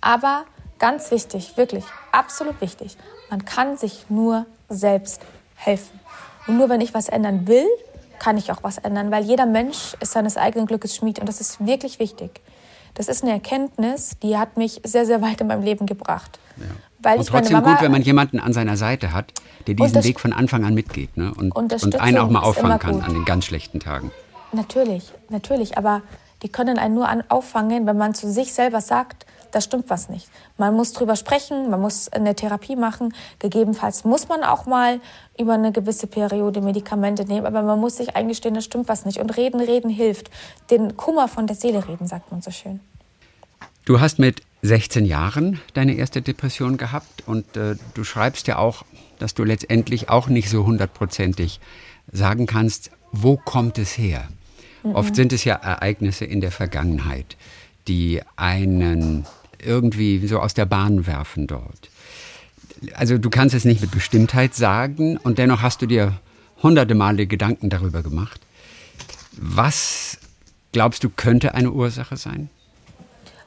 Aber 0.00 0.44
ganz 0.78 1.10
wichtig, 1.10 1.56
wirklich, 1.56 1.84
absolut 2.12 2.60
wichtig, 2.60 2.96
man 3.30 3.44
kann 3.44 3.76
sich 3.76 4.06
nur 4.08 4.46
selbst 4.68 5.22
helfen. 5.54 5.98
Und 6.46 6.56
nur 6.56 6.68
wenn 6.68 6.80
ich 6.80 6.94
was 6.94 7.08
ändern 7.08 7.46
will, 7.46 7.66
kann 8.18 8.36
ich 8.36 8.50
auch 8.50 8.62
was 8.62 8.78
ändern, 8.78 9.10
weil 9.10 9.24
jeder 9.24 9.46
Mensch 9.46 9.94
ist 10.00 10.12
seines 10.12 10.36
eigenen 10.36 10.66
Glückes 10.66 10.96
Schmied 10.96 11.18
und 11.20 11.28
das 11.28 11.40
ist 11.40 11.64
wirklich 11.64 11.98
wichtig. 11.98 12.40
Das 12.98 13.06
ist 13.06 13.22
eine 13.22 13.32
Erkenntnis, 13.32 14.16
die 14.24 14.36
hat 14.36 14.56
mich 14.56 14.80
sehr, 14.84 15.06
sehr 15.06 15.22
weit 15.22 15.40
in 15.40 15.46
meinem 15.46 15.62
Leben 15.62 15.86
gebracht. 15.86 16.40
Ja. 16.56 16.64
Weil 16.98 17.20
und 17.20 17.28
trotzdem 17.28 17.62
gut, 17.62 17.80
wenn 17.80 17.92
man 17.92 18.02
jemanden 18.02 18.40
an 18.40 18.52
seiner 18.52 18.76
Seite 18.76 19.12
hat, 19.12 19.32
der 19.68 19.74
diesen 19.74 20.02
Weg 20.02 20.18
von 20.18 20.32
Anfang 20.32 20.64
an 20.64 20.74
mitgeht 20.74 21.16
ne? 21.16 21.32
und, 21.32 21.52
und 21.52 22.00
einen 22.00 22.18
auch 22.18 22.28
mal 22.28 22.40
auffangen 22.40 22.80
kann 22.80 23.00
an 23.00 23.14
den 23.14 23.24
ganz 23.24 23.44
schlechten 23.44 23.78
Tagen. 23.78 24.10
Natürlich, 24.50 25.12
natürlich. 25.28 25.78
Aber 25.78 26.02
die 26.42 26.48
können 26.48 26.76
einen 26.76 26.96
nur 26.96 27.08
auffangen, 27.28 27.86
wenn 27.86 27.96
man 27.96 28.14
zu 28.14 28.30
sich 28.30 28.52
selber 28.52 28.80
sagt, 28.80 29.26
da 29.50 29.60
stimmt 29.60 29.88
was 29.90 30.08
nicht. 30.08 30.28
Man 30.56 30.74
muss 30.74 30.92
drüber 30.92 31.16
sprechen, 31.16 31.70
man 31.70 31.80
muss 31.80 32.08
eine 32.08 32.34
Therapie 32.34 32.76
machen. 32.76 33.14
Gegebenenfalls 33.38 34.04
muss 34.04 34.28
man 34.28 34.42
auch 34.42 34.66
mal 34.66 35.00
über 35.38 35.54
eine 35.54 35.72
gewisse 35.72 36.06
Periode 36.06 36.60
Medikamente 36.60 37.24
nehmen, 37.24 37.46
aber 37.46 37.62
man 37.62 37.80
muss 37.80 37.96
sich 37.96 38.14
eingestehen, 38.16 38.54
da 38.54 38.60
stimmt 38.60 38.88
was 38.88 39.04
nicht. 39.04 39.20
Und 39.20 39.36
reden, 39.36 39.60
reden 39.60 39.90
hilft. 39.90 40.30
Den 40.70 40.96
Kummer 40.96 41.28
von 41.28 41.46
der 41.46 41.56
Seele 41.56 41.86
reden, 41.88 42.06
sagt 42.06 42.30
man 42.30 42.42
so 42.42 42.50
schön. 42.50 42.80
Du 43.88 44.00
hast 44.00 44.18
mit 44.18 44.42
16 44.60 45.06
Jahren 45.06 45.62
deine 45.72 45.94
erste 45.94 46.20
Depression 46.20 46.76
gehabt 46.76 47.22
und 47.24 47.56
äh, 47.56 47.74
du 47.94 48.04
schreibst 48.04 48.46
ja 48.46 48.58
auch, 48.58 48.84
dass 49.18 49.32
du 49.32 49.44
letztendlich 49.44 50.10
auch 50.10 50.28
nicht 50.28 50.50
so 50.50 50.66
hundertprozentig 50.66 51.58
sagen 52.12 52.44
kannst, 52.44 52.90
wo 53.12 53.38
kommt 53.38 53.78
es 53.78 53.96
her? 53.96 54.28
Mhm. 54.82 54.94
Oft 54.94 55.16
sind 55.16 55.32
es 55.32 55.44
ja 55.44 55.54
Ereignisse 55.54 56.26
in 56.26 56.42
der 56.42 56.50
Vergangenheit, 56.50 57.38
die 57.86 58.20
einen 58.36 59.24
irgendwie 59.58 60.26
so 60.26 60.38
aus 60.40 60.52
der 60.52 60.66
Bahn 60.66 61.06
werfen 61.06 61.46
dort. 61.46 61.88
Also 62.92 63.16
du 63.16 63.30
kannst 63.30 63.54
es 63.54 63.64
nicht 63.64 63.80
mit 63.80 63.90
Bestimmtheit 63.90 64.54
sagen 64.54 65.16
und 65.16 65.38
dennoch 65.38 65.62
hast 65.62 65.80
du 65.80 65.86
dir 65.86 66.20
hunderte 66.62 66.94
Male 66.94 67.26
Gedanken 67.26 67.70
darüber 67.70 68.02
gemacht. 68.02 68.42
Was 69.32 70.18
glaubst 70.72 71.04
du 71.04 71.08
könnte 71.08 71.54
eine 71.54 71.70
Ursache 71.70 72.18
sein? 72.18 72.50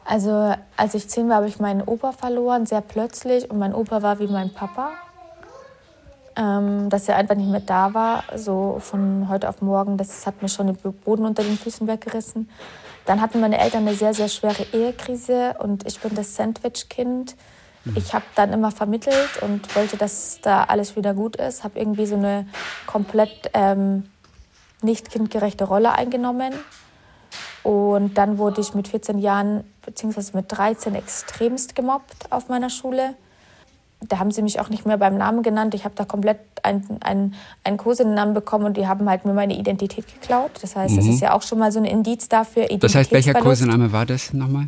Also 0.06 0.54
als 0.78 0.94
ich 0.94 1.10
zehn 1.10 1.30
war, 1.30 1.38
habe 1.38 1.48
ich 1.48 1.60
meinen 1.60 1.82
Opa 1.82 2.12
verloren, 2.12 2.66
sehr 2.66 2.82
plötzlich. 2.82 3.50
Und 3.50 3.60
mein 3.60 3.74
Opa 3.74 4.02
war 4.02 4.20
wie 4.20 4.28
mein 4.28 4.54
Papa. 4.54 4.92
Ähm, 6.36 6.90
dass 6.90 7.10
er 7.10 7.18
einfach 7.18 7.36
nicht 7.36 7.50
mehr 7.50 7.60
da 7.60 7.94
war, 7.94 8.24
so 8.38 8.78
von 8.80 9.28
heute 9.28 9.50
auf 9.50 9.62
morgen, 9.62 9.98
das 9.98 10.26
hat 10.26 10.42
mir 10.42 10.48
schon 10.48 10.68
den 10.68 10.78
Boden 10.78 11.26
unter 11.26 11.44
den 11.44 11.58
Füßen 11.58 11.88
weggerissen. 11.88 12.50
Dann 13.06 13.20
hatten 13.20 13.42
meine 13.42 13.60
Eltern 13.60 13.86
eine 13.86 13.96
sehr, 13.96 14.14
sehr 14.14 14.30
schwere 14.30 14.64
Ehekrise 14.72 15.56
und 15.60 15.86
ich 15.86 16.00
bin 16.00 16.16
das 16.16 16.36
Sandwich-Kind. 16.36 17.36
Mhm. 17.84 17.98
Ich 17.98 18.14
habe 18.14 18.24
dann 18.36 18.54
immer 18.54 18.72
vermittelt 18.72 19.42
und 19.42 19.76
wollte, 19.76 19.98
dass 19.98 20.40
da 20.42 20.64
alles 20.64 20.96
wieder 20.96 21.14
gut 21.14 21.36
ist. 21.36 21.66
Habe 21.66 21.80
irgendwie 21.80 22.06
so 22.06 22.16
eine 22.16 22.48
komplett 22.88 23.50
ähm, 23.54 24.10
nicht 24.82 25.12
kindgerechte 25.12 25.66
Rolle 25.66 25.92
eingenommen. 25.92 26.54
Und 27.64 28.18
dann 28.18 28.38
wurde 28.38 28.62
ich 28.62 28.74
mit 28.74 28.88
14 28.88 29.20
Jahren, 29.20 29.64
beziehungsweise 29.86 30.36
mit 30.36 30.46
13, 30.52 30.96
extremst 30.96 31.76
gemobbt 31.76 32.32
auf 32.32 32.50
meiner 32.50 32.70
Schule. 32.70 33.16
Da 34.02 34.18
haben 34.18 34.32
sie 34.32 34.42
mich 34.42 34.60
auch 34.60 34.70
nicht 34.70 34.86
mehr 34.86 34.98
beim 34.98 35.16
Namen 35.16 35.44
genannt. 35.44 35.76
Ich 35.76 35.86
habe 35.86 35.94
da 35.96 36.06
komplett 36.06 36.40
einen, 36.64 36.98
einen, 37.02 37.36
einen 37.64 37.78
Kosenamen 37.78 38.34
bekommen 38.34 38.66
und 38.66 38.78
die 38.78 38.88
haben 38.88 39.08
halt 39.08 39.26
mir 39.26 39.34
meine 39.34 39.56
Identität 39.56 40.08
geklaut. 40.08 40.52
Das 40.62 40.76
heißt, 40.76 40.94
mhm. 40.94 40.98
das 40.98 41.06
ist 41.06 41.22
ja 41.22 41.34
auch 41.34 41.44
schon 41.44 41.60
mal 41.60 41.72
so 41.72 41.80
ein 41.80 41.86
Indiz 41.86 42.28
dafür. 42.28 42.66
Das 42.80 42.96
heißt, 42.96 43.12
welcher 43.12 43.36
Kosename 43.36 43.92
war 43.92 44.08
das 44.08 44.34
nochmal? 44.34 44.68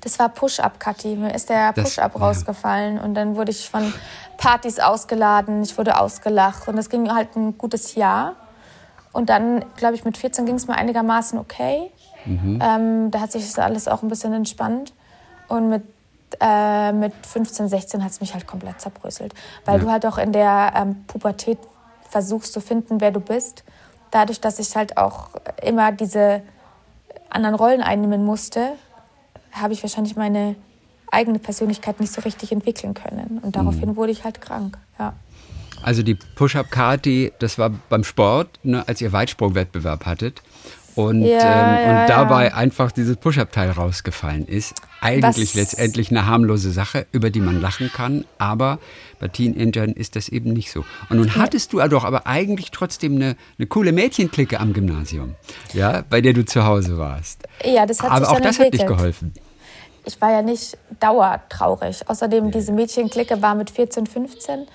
Das 0.00 0.18
war 0.18 0.28
Push-Up, 0.28 0.78
Kathi. 0.78 1.16
Mir 1.16 1.34
ist 1.34 1.48
der 1.48 1.72
Push-Up 1.72 2.20
rausgefallen 2.20 2.98
und 2.98 3.14
dann 3.14 3.34
wurde 3.36 3.50
ich 3.50 3.68
von 3.68 3.92
Partys 4.36 4.80
ausgeladen, 4.80 5.62
ich 5.62 5.78
wurde 5.78 5.98
ausgelacht 5.98 6.66
und 6.66 6.76
das 6.76 6.88
ging 6.88 7.12
halt 7.12 7.36
ein 7.36 7.58
gutes 7.58 7.94
Jahr. 7.94 8.34
Und 9.12 9.28
dann, 9.28 9.64
glaube 9.76 9.94
ich, 9.94 10.04
mit 10.04 10.16
14 10.16 10.46
ging 10.46 10.56
es 10.56 10.66
mir 10.66 10.74
einigermaßen 10.74 11.38
okay. 11.38 11.90
Mhm. 12.24 12.58
Ähm, 12.62 13.10
da 13.10 13.20
hat 13.20 13.32
sich 13.32 13.44
das 13.44 13.58
alles 13.58 13.88
auch 13.88 14.02
ein 14.02 14.08
bisschen 14.08 14.32
entspannt. 14.32 14.92
Und 15.48 15.68
mit, 15.68 15.82
äh, 16.40 16.92
mit 16.92 17.12
15, 17.26 17.68
16 17.68 18.04
hat 18.04 18.10
es 18.10 18.20
mich 18.20 18.34
halt 18.34 18.46
komplett 18.46 18.80
zerbröselt. 18.80 19.34
Weil 19.64 19.78
ja. 19.78 19.84
du 19.84 19.90
halt 19.90 20.06
auch 20.06 20.18
in 20.18 20.32
der 20.32 20.72
ähm, 20.76 21.04
Pubertät 21.06 21.58
versuchst 22.08 22.52
zu 22.52 22.60
finden, 22.60 23.00
wer 23.00 23.10
du 23.10 23.20
bist. 23.20 23.64
Dadurch, 24.10 24.40
dass 24.40 24.58
ich 24.58 24.74
halt 24.76 24.96
auch 24.96 25.30
immer 25.62 25.92
diese 25.92 26.42
anderen 27.30 27.54
Rollen 27.54 27.80
einnehmen 27.80 28.24
musste, 28.24 28.74
habe 29.52 29.72
ich 29.72 29.82
wahrscheinlich 29.82 30.16
meine 30.16 30.56
eigene 31.10 31.38
Persönlichkeit 31.38 32.00
nicht 32.00 32.12
so 32.12 32.22
richtig 32.22 32.52
entwickeln 32.52 32.94
können. 32.94 33.40
Und 33.42 33.56
daraufhin 33.56 33.90
mhm. 33.90 33.96
wurde 33.96 34.12
ich 34.12 34.24
halt 34.24 34.40
krank. 34.40 34.78
Ja. 34.98 35.14
Also 35.82 36.02
die 36.02 36.14
Push-Up-Kati, 36.14 37.32
das 37.38 37.58
war 37.58 37.70
beim 37.88 38.04
Sport, 38.04 38.60
ne, 38.62 38.86
als 38.86 39.00
ihr 39.00 39.12
Weitsprungwettbewerb 39.12 40.06
hattet 40.06 40.42
und, 40.94 41.22
ja, 41.22 41.38
ähm, 41.38 41.38
ja, 41.38 42.02
und 42.02 42.08
dabei 42.08 42.48
ja. 42.48 42.54
einfach 42.54 42.92
dieses 42.92 43.16
Push-Up-Teil 43.16 43.70
rausgefallen 43.70 44.46
ist. 44.46 44.74
Eigentlich 45.00 45.50
Was? 45.50 45.54
letztendlich 45.54 46.10
eine 46.10 46.26
harmlose 46.26 46.70
Sache, 46.70 47.06
über 47.12 47.30
die 47.30 47.40
man 47.40 47.60
lachen 47.60 47.90
kann, 47.92 48.24
aber 48.38 48.78
bei 49.18 49.28
Teenagern 49.28 49.92
ist 49.92 50.16
das 50.16 50.28
eben 50.28 50.52
nicht 50.52 50.70
so. 50.70 50.84
Und 51.08 51.16
nun 51.18 51.36
hattest 51.36 51.72
du 51.72 51.78
doch 51.88 52.04
aber 52.04 52.26
eigentlich 52.26 52.70
trotzdem 52.70 53.16
eine, 53.16 53.36
eine 53.58 53.66
coole 53.66 53.92
Mädchenklicke 53.92 54.60
am 54.60 54.72
Gymnasium, 54.72 55.34
ja, 55.72 56.02
bei 56.08 56.20
der 56.20 56.32
du 56.32 56.44
zu 56.44 56.64
Hause 56.64 56.98
warst. 56.98 57.42
Ja, 57.64 57.86
das 57.86 58.02
hat 58.02 58.10
aber 58.10 58.26
sich 58.26 58.28
auch 58.28 58.40
das 58.40 58.58
entwickelt. 58.58 58.82
hat 58.82 58.90
dich 58.90 58.96
geholfen. 58.96 59.34
Ich 60.04 60.20
war 60.20 60.32
ja 60.32 60.42
nicht 60.42 60.76
dauertraurig. 60.98 62.08
Außerdem, 62.08 62.50
diese 62.50 62.72
Mädchenklicke 62.72 63.40
war 63.40 63.54
mit 63.54 63.70
14, 63.70 64.06
15 64.06 64.66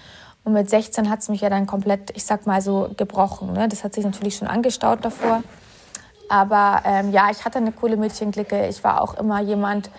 und 0.45 0.53
mit 0.53 0.69
16 0.69 1.09
hat 1.09 1.19
es 1.19 1.27
mich 1.27 1.41
ja 1.41 1.49
dann 1.49 1.67
komplett, 1.67 2.11
ich 2.15 2.23
sag 2.23 2.47
mal 2.47 2.61
so, 2.61 2.89
gebrochen. 2.95 3.51
Ne? 3.51 3.67
Das 3.67 3.83
hat 3.83 3.93
sich 3.93 4.05
natürlich 4.05 4.37
schon 4.37 4.47
angestaut 4.47 5.03
davor. 5.03 5.43
Aber 6.29 6.81
ähm, 6.85 7.11
ja, 7.11 7.29
ich 7.31 7.45
hatte 7.45 7.59
eine 7.59 7.71
coole 7.71 7.97
Mädchenklicke. 7.97 8.67
Ich 8.67 8.83
war 8.83 9.01
auch 9.01 9.15
immer 9.15 9.41
jemand, 9.41 9.89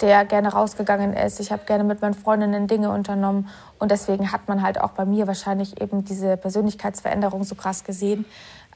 der 0.00 0.24
gerne 0.24 0.52
rausgegangen 0.52 1.12
ist. 1.12 1.40
Ich 1.40 1.50
habe 1.50 1.62
gerne 1.66 1.84
mit 1.84 2.00
meinen 2.02 2.14
Freundinnen 2.14 2.66
Dinge 2.66 2.90
unternommen. 2.90 3.48
Und 3.78 3.90
deswegen 3.90 4.32
hat 4.32 4.48
man 4.48 4.62
halt 4.62 4.80
auch 4.80 4.90
bei 4.90 5.04
mir 5.04 5.26
wahrscheinlich 5.26 5.80
eben 5.80 6.04
diese 6.04 6.36
Persönlichkeitsveränderung 6.36 7.44
so 7.44 7.54
krass 7.54 7.84
gesehen, 7.84 8.24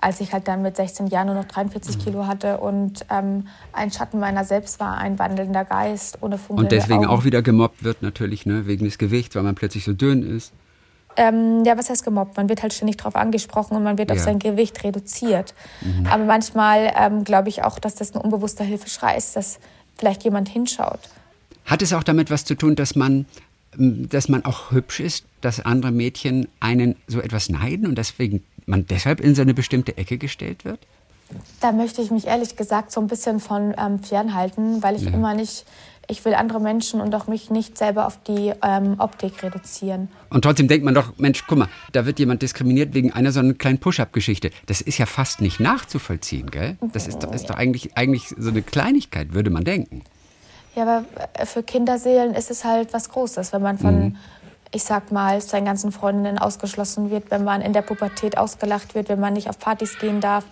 als 0.01 0.21
ich 0.21 0.33
halt 0.33 0.49
dann 0.49 0.63
mit 0.63 0.77
16 0.77 1.07
Jahren 1.09 1.27
nur 1.27 1.37
noch 1.37 1.45
43 1.45 1.97
mhm. 1.97 2.01
Kilo 2.01 2.27
hatte 2.27 2.59
und 2.59 3.05
ähm, 3.09 3.47
ein 3.73 3.91
Schatten 3.93 4.19
meiner 4.19 4.45
selbst 4.45 4.81
war, 4.81 4.99
ein 4.99 5.19
wandelnder 5.19 5.65
Geist 5.65 6.19
ohne 6.23 6.39
funkelnde 6.39 6.63
Und 6.65 6.73
deswegen 6.73 7.07
Augen. 7.07 7.19
auch 7.19 7.25
wieder 7.25 7.41
gemobbt 7.43 7.85
wird 7.85 8.03
natürlich, 8.03 8.45
ne? 8.45 8.67
wegen 8.67 8.85
des 8.85 8.99
Gewichts, 8.99 9.37
weil 9.37 9.45
man 9.45 9.55
plötzlich 9.55 9.85
so 9.85 9.93
dünn 9.93 10.23
ist. 10.23 10.53
Ähm, 11.17 11.65
ja, 11.65 11.77
was 11.77 11.91
heißt 11.91 12.05
gemobbt? 12.05 12.37
Man 12.37 12.49
wird 12.49 12.63
halt 12.63 12.73
ständig 12.73 12.97
darauf 12.97 13.17
angesprochen 13.17 13.77
und 13.77 13.83
man 13.83 13.99
wird 13.99 14.11
ja. 14.11 14.17
auf 14.17 14.23
sein 14.23 14.39
Gewicht 14.39 14.83
reduziert. 14.83 15.55
Mhm. 15.81 16.07
Aber 16.07 16.25
manchmal 16.25 16.93
ähm, 16.97 17.25
glaube 17.25 17.49
ich 17.49 17.63
auch, 17.65 17.79
dass 17.79 17.95
das 17.95 18.15
ein 18.15 18.21
unbewusster 18.21 18.65
Hilfeschrei 18.65 19.17
ist, 19.17 19.37
dass 19.37 19.59
vielleicht 19.97 20.25
jemand 20.25 20.49
hinschaut. 20.49 21.01
Hat 21.65 21.83
es 21.83 21.93
auch 21.93 22.03
damit 22.03 22.31
was 22.31 22.45
zu 22.45 22.55
tun, 22.55 22.77
dass 22.77 22.97
man, 22.97 23.27
dass 23.77 24.29
man 24.29 24.45
auch 24.45 24.71
hübsch 24.73 25.01
ist, 25.01 25.25
dass 25.41 25.61
andere 25.61 25.93
Mädchen 25.93 26.49
einen 26.61 26.97
so 27.07 27.21
etwas 27.21 27.49
neiden 27.49 27.87
und 27.87 27.97
deswegen 27.97 28.43
man 28.67 28.87
deshalb 28.87 29.21
in 29.21 29.35
so 29.35 29.43
eine 29.43 29.55
bestimmte 29.55 29.97
Ecke 29.97 30.19
gestellt 30.19 30.65
wird? 30.65 30.81
Da 31.61 31.73
möchte 31.73 32.03
ich 32.03 32.11
mich 32.11 32.27
ehrlich 32.27 32.57
gesagt 32.57 32.93
so 32.93 33.01
ein 33.01 33.07
bisschen 33.07 33.41
von 33.41 33.75
ähm, 33.79 34.01
fernhalten, 34.01 34.83
weil 34.83 34.97
ich 34.97 35.03
ja. 35.03 35.13
immer 35.13 35.35
nicht 35.35 35.65
ich 36.09 36.25
will 36.25 36.35
andere 36.35 36.61
Menschen 36.61 37.01
und 37.01 37.15
auch 37.15 37.27
mich 37.27 37.51
nicht 37.51 37.79
selber 37.79 38.07
auf 38.07 38.19
die 38.23 38.53
ähm, 38.63 38.97
Optik 38.99 39.43
reduzieren. 39.43 40.09
Und 40.31 40.43
trotzdem 40.43 40.69
denkt 40.69 40.85
man 40.85 40.95
doch, 40.95 41.13
Mensch, 41.19 41.45
guck 41.47 41.59
mal, 41.59 41.69
da 41.93 42.07
wird 42.07 42.19
jemand 42.19 42.43
diskriminiert 42.43 42.95
wegen 42.95 43.13
einer 43.13 43.33
so 43.33 43.41
einer 43.41 43.55
kleinen 43.55 43.79
Push-Up-Geschichte. 43.79 44.51
Das 44.67 44.81
ist 44.81 44.99
ja 44.99 45.07
fast 45.07 45.41
nicht 45.41 45.61
nachzuvollziehen, 45.61 46.51
gell? 46.51 46.77
Das 46.93 47.07
ist, 47.07 47.23
doch, 47.23 47.33
ist 47.33 47.51
doch 47.51 47.57
eigentlich, 47.57 47.97
eigentlich 47.97 48.35
so 48.37 48.51
eine 48.51 48.63
Kleinigkeit, 48.63 49.33
würde 49.33 49.51
man 49.51 49.65
denken. 49.65 50.03
Ja, 50.75 50.83
aber 50.83 51.05
äh, 51.35 51.47
für 51.47 51.63
Kinderseelen 51.63 52.35
ist 52.35 52.51
es 52.51 52.65
halt 52.65 52.93
was 52.93 53.09
Großes, 53.09 53.53
wenn 53.53 53.63
man 53.63 53.79
von, 53.79 54.01
mhm. 54.01 54.17
ich 54.73 54.83
sag 54.83 55.13
mal, 55.13 55.41
seinen 55.41 55.67
ganzen 55.67 55.93
Freundinnen 55.93 56.39
ausgeschlossen 56.39 57.11
wird, 57.11 57.31
wenn 57.31 57.45
man 57.45 57.61
in 57.61 57.73
der 57.73 57.83
Pubertät 57.83 58.39
ausgelacht 58.39 58.95
wird, 58.95 59.09
wenn 59.09 59.21
man 59.21 59.35
nicht 59.35 59.49
auf 59.49 59.59
Partys 59.59 59.99
gehen 59.99 60.21
darf 60.21 60.45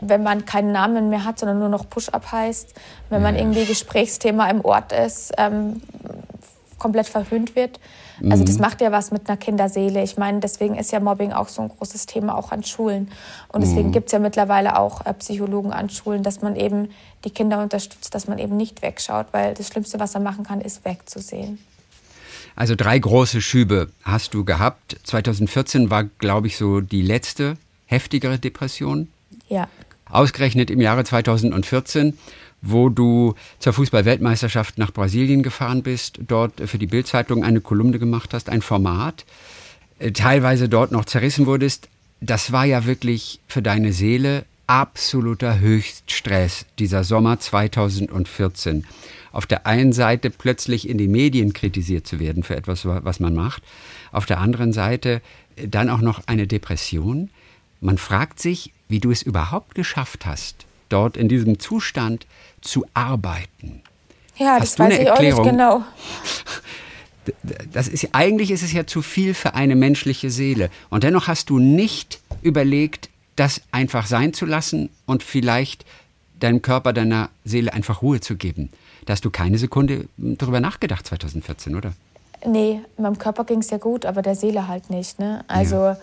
wenn 0.00 0.22
man 0.22 0.44
keinen 0.44 0.72
Namen 0.72 1.10
mehr 1.10 1.24
hat, 1.24 1.38
sondern 1.38 1.58
nur 1.58 1.68
noch 1.68 1.88
Push-Up 1.88 2.32
heißt, 2.32 2.74
wenn 3.08 3.22
man 3.22 3.36
irgendwie 3.36 3.64
Gesprächsthema 3.64 4.48
im 4.48 4.64
Ort 4.64 4.92
ist, 4.92 5.32
ähm, 5.38 5.82
komplett 6.78 7.08
verhöhnt 7.08 7.56
wird. 7.56 7.78
Also 8.28 8.44
das 8.44 8.56
mhm. 8.56 8.60
macht 8.62 8.80
ja 8.80 8.92
was 8.92 9.12
mit 9.12 9.28
einer 9.28 9.38
Kinderseele. 9.38 10.02
Ich 10.02 10.18
meine, 10.18 10.40
deswegen 10.40 10.76
ist 10.76 10.92
ja 10.92 11.00
Mobbing 11.00 11.32
auch 11.32 11.48
so 11.48 11.62
ein 11.62 11.68
großes 11.68 12.06
Thema, 12.06 12.36
auch 12.36 12.52
an 12.52 12.62
Schulen. 12.62 13.10
Und 13.48 13.62
deswegen 13.62 13.88
mhm. 13.88 13.92
gibt 13.92 14.06
es 14.06 14.12
ja 14.12 14.18
mittlerweile 14.18 14.78
auch 14.78 15.06
äh, 15.06 15.14
Psychologen 15.14 15.72
an 15.72 15.88
Schulen, 15.88 16.22
dass 16.22 16.42
man 16.42 16.56
eben 16.56 16.90
die 17.24 17.30
Kinder 17.30 17.62
unterstützt, 17.62 18.14
dass 18.14 18.28
man 18.28 18.38
eben 18.38 18.56
nicht 18.56 18.82
wegschaut, 18.82 19.28
weil 19.32 19.54
das 19.54 19.68
Schlimmste, 19.68 19.98
was 20.00 20.14
er 20.14 20.20
machen 20.20 20.44
kann, 20.44 20.60
ist 20.60 20.84
wegzusehen. 20.84 21.58
Also 22.56 22.74
drei 22.74 22.98
große 22.98 23.40
Schübe 23.40 23.90
hast 24.02 24.34
du 24.34 24.44
gehabt. 24.44 24.98
2014 25.04 25.88
war, 25.88 26.04
glaube 26.04 26.46
ich, 26.48 26.58
so 26.58 26.80
die 26.80 27.02
letzte 27.02 27.56
heftigere 27.86 28.38
Depression. 28.38 29.08
Ja. 29.48 29.68
Ausgerechnet 30.10 30.70
im 30.70 30.80
Jahre 30.80 31.04
2014, 31.04 32.18
wo 32.62 32.88
du 32.88 33.34
zur 33.58 33.72
Fußball-Weltmeisterschaft 33.72 34.78
nach 34.78 34.92
Brasilien 34.92 35.42
gefahren 35.42 35.82
bist, 35.82 36.20
dort 36.26 36.60
für 36.66 36.78
die 36.78 36.86
Bildzeitung 36.86 37.44
eine 37.44 37.60
Kolumne 37.60 37.98
gemacht 37.98 38.34
hast, 38.34 38.50
ein 38.50 38.62
Format, 38.62 39.24
äh, 39.98 40.12
teilweise 40.12 40.68
dort 40.68 40.92
noch 40.92 41.04
zerrissen 41.04 41.46
wurdest. 41.46 41.88
Das 42.20 42.52
war 42.52 42.66
ja 42.66 42.84
wirklich 42.84 43.40
für 43.48 43.62
deine 43.62 43.92
Seele 43.92 44.44
absoluter 44.66 45.58
Höchststress, 45.58 46.66
dieser 46.78 47.02
Sommer 47.02 47.40
2014. 47.40 48.84
Auf 49.32 49.46
der 49.46 49.66
einen 49.66 49.92
Seite 49.92 50.30
plötzlich 50.30 50.88
in 50.88 50.98
den 50.98 51.10
Medien 51.10 51.52
kritisiert 51.52 52.06
zu 52.06 52.20
werden 52.20 52.42
für 52.42 52.56
etwas, 52.56 52.84
was 52.84 53.20
man 53.20 53.34
macht. 53.34 53.62
Auf 54.12 54.26
der 54.26 54.38
anderen 54.38 54.72
Seite 54.72 55.22
äh, 55.56 55.68
dann 55.68 55.88
auch 55.88 56.00
noch 56.00 56.22
eine 56.26 56.46
Depression. 56.46 57.30
Man 57.80 57.96
fragt 57.96 58.40
sich, 58.40 58.72
wie 58.90 59.00
du 59.00 59.10
es 59.10 59.22
überhaupt 59.22 59.74
geschafft 59.74 60.26
hast, 60.26 60.66
dort 60.88 61.16
in 61.16 61.28
diesem 61.28 61.58
Zustand 61.58 62.26
zu 62.60 62.84
arbeiten. 62.92 63.82
Ja, 64.36 64.58
hast 64.58 64.78
das 64.78 64.78
weiß 64.78 64.98
ich 64.98 65.06
Erklärung? 65.06 65.40
auch 65.40 65.44
nicht 65.44 65.52
genau. 65.52 65.84
Das 67.72 67.86
ist, 67.86 68.08
eigentlich 68.12 68.50
ist 68.50 68.62
es 68.62 68.72
ja 68.72 68.86
zu 68.86 69.02
viel 69.02 69.34
für 69.34 69.54
eine 69.54 69.76
menschliche 69.76 70.30
Seele. 70.30 70.70
Und 70.88 71.04
dennoch 71.04 71.28
hast 71.28 71.50
du 71.50 71.58
nicht 71.58 72.18
überlegt, 72.42 73.10
das 73.36 73.60
einfach 73.70 74.06
sein 74.06 74.32
zu 74.32 74.46
lassen 74.46 74.88
und 75.06 75.22
vielleicht 75.22 75.84
deinem 76.40 76.62
Körper, 76.62 76.92
deiner 76.92 77.28
Seele 77.44 77.72
einfach 77.74 78.02
Ruhe 78.02 78.20
zu 78.20 78.36
geben. 78.36 78.70
Da 79.04 79.12
hast 79.12 79.24
du 79.24 79.30
keine 79.30 79.58
Sekunde 79.58 80.08
darüber 80.16 80.60
nachgedacht 80.60 81.06
2014, 81.06 81.76
oder? 81.76 81.92
Nee, 82.44 82.80
meinem 82.96 83.18
Körper 83.18 83.44
ging 83.44 83.58
es 83.58 83.70
ja 83.70 83.78
gut, 83.78 84.06
aber 84.06 84.22
der 84.22 84.34
Seele 84.34 84.66
halt 84.66 84.88
nicht. 84.90 85.18
Ne? 85.20 85.44
Also 85.46 85.76
ja 85.76 85.98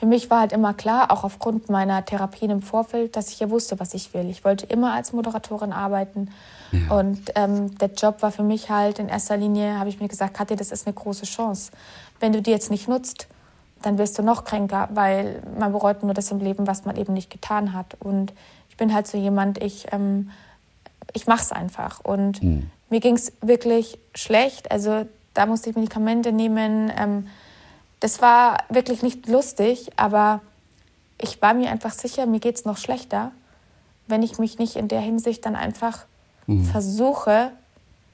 für 0.00 0.06
mich 0.06 0.30
war 0.30 0.40
halt 0.40 0.52
immer 0.52 0.74
klar, 0.74 1.12
auch 1.12 1.24
aufgrund 1.24 1.68
meiner 1.68 2.04
Therapien 2.04 2.50
im 2.50 2.62
Vorfeld, 2.62 3.16
dass 3.16 3.28
ich 3.28 3.38
ja 3.38 3.50
wusste, 3.50 3.78
was 3.78 3.94
ich 3.94 4.12
will. 4.14 4.28
Ich 4.30 4.44
wollte 4.44 4.66
immer 4.66 4.94
als 4.94 5.12
Moderatorin 5.12 5.72
arbeiten. 5.72 6.30
Ja. 6.72 6.98
Und 6.98 7.32
ähm, 7.34 7.76
der 7.78 7.90
Job 7.90 8.22
war 8.22 8.32
für 8.32 8.42
mich 8.42 8.70
halt 8.70 8.98
in 8.98 9.08
erster 9.08 9.36
Linie, 9.36 9.78
habe 9.78 9.90
ich 9.90 10.00
mir 10.00 10.08
gesagt, 10.08 10.34
Katja, 10.34 10.56
das 10.56 10.72
ist 10.72 10.86
eine 10.86 10.94
große 10.94 11.26
Chance. 11.26 11.70
Wenn 12.18 12.32
du 12.32 12.40
die 12.40 12.50
jetzt 12.50 12.70
nicht 12.70 12.88
nutzt, 12.88 13.28
dann 13.82 13.98
wirst 13.98 14.18
du 14.18 14.22
noch 14.22 14.44
kränker, 14.44 14.88
weil 14.92 15.42
man 15.58 15.72
bereut 15.72 16.02
nur 16.02 16.14
das 16.14 16.30
im 16.30 16.38
Leben, 16.38 16.66
was 16.66 16.84
man 16.84 16.96
eben 16.96 17.12
nicht 17.12 17.30
getan 17.30 17.72
hat. 17.72 17.96
Und 18.00 18.32
bin 18.80 18.94
halt 18.94 19.06
so 19.06 19.16
jemand, 19.16 19.62
ich, 19.62 19.86
ähm, 19.92 20.30
ich 21.12 21.28
mache 21.28 21.42
es 21.42 21.52
einfach. 21.52 22.00
Und 22.02 22.42
mhm. 22.42 22.70
mir 22.88 22.98
ging 22.98 23.14
es 23.14 23.32
wirklich 23.42 23.98
schlecht. 24.14 24.72
Also 24.72 25.06
da 25.34 25.46
musste 25.46 25.70
ich 25.70 25.76
Medikamente 25.76 26.32
nehmen. 26.32 26.90
Ähm, 26.96 27.28
das 28.00 28.22
war 28.22 28.64
wirklich 28.68 29.02
nicht 29.02 29.28
lustig, 29.28 29.90
aber 29.96 30.40
ich 31.18 31.40
war 31.42 31.54
mir 31.54 31.70
einfach 31.70 31.92
sicher, 31.92 32.26
mir 32.26 32.40
geht 32.40 32.56
es 32.56 32.64
noch 32.64 32.78
schlechter, 32.78 33.32
wenn 34.06 34.22
ich 34.22 34.38
mich 34.38 34.58
nicht 34.58 34.76
in 34.76 34.88
der 34.88 35.00
Hinsicht 35.00 35.44
dann 35.46 35.54
einfach 35.54 36.06
mhm. 36.46 36.64
versuche 36.64 37.52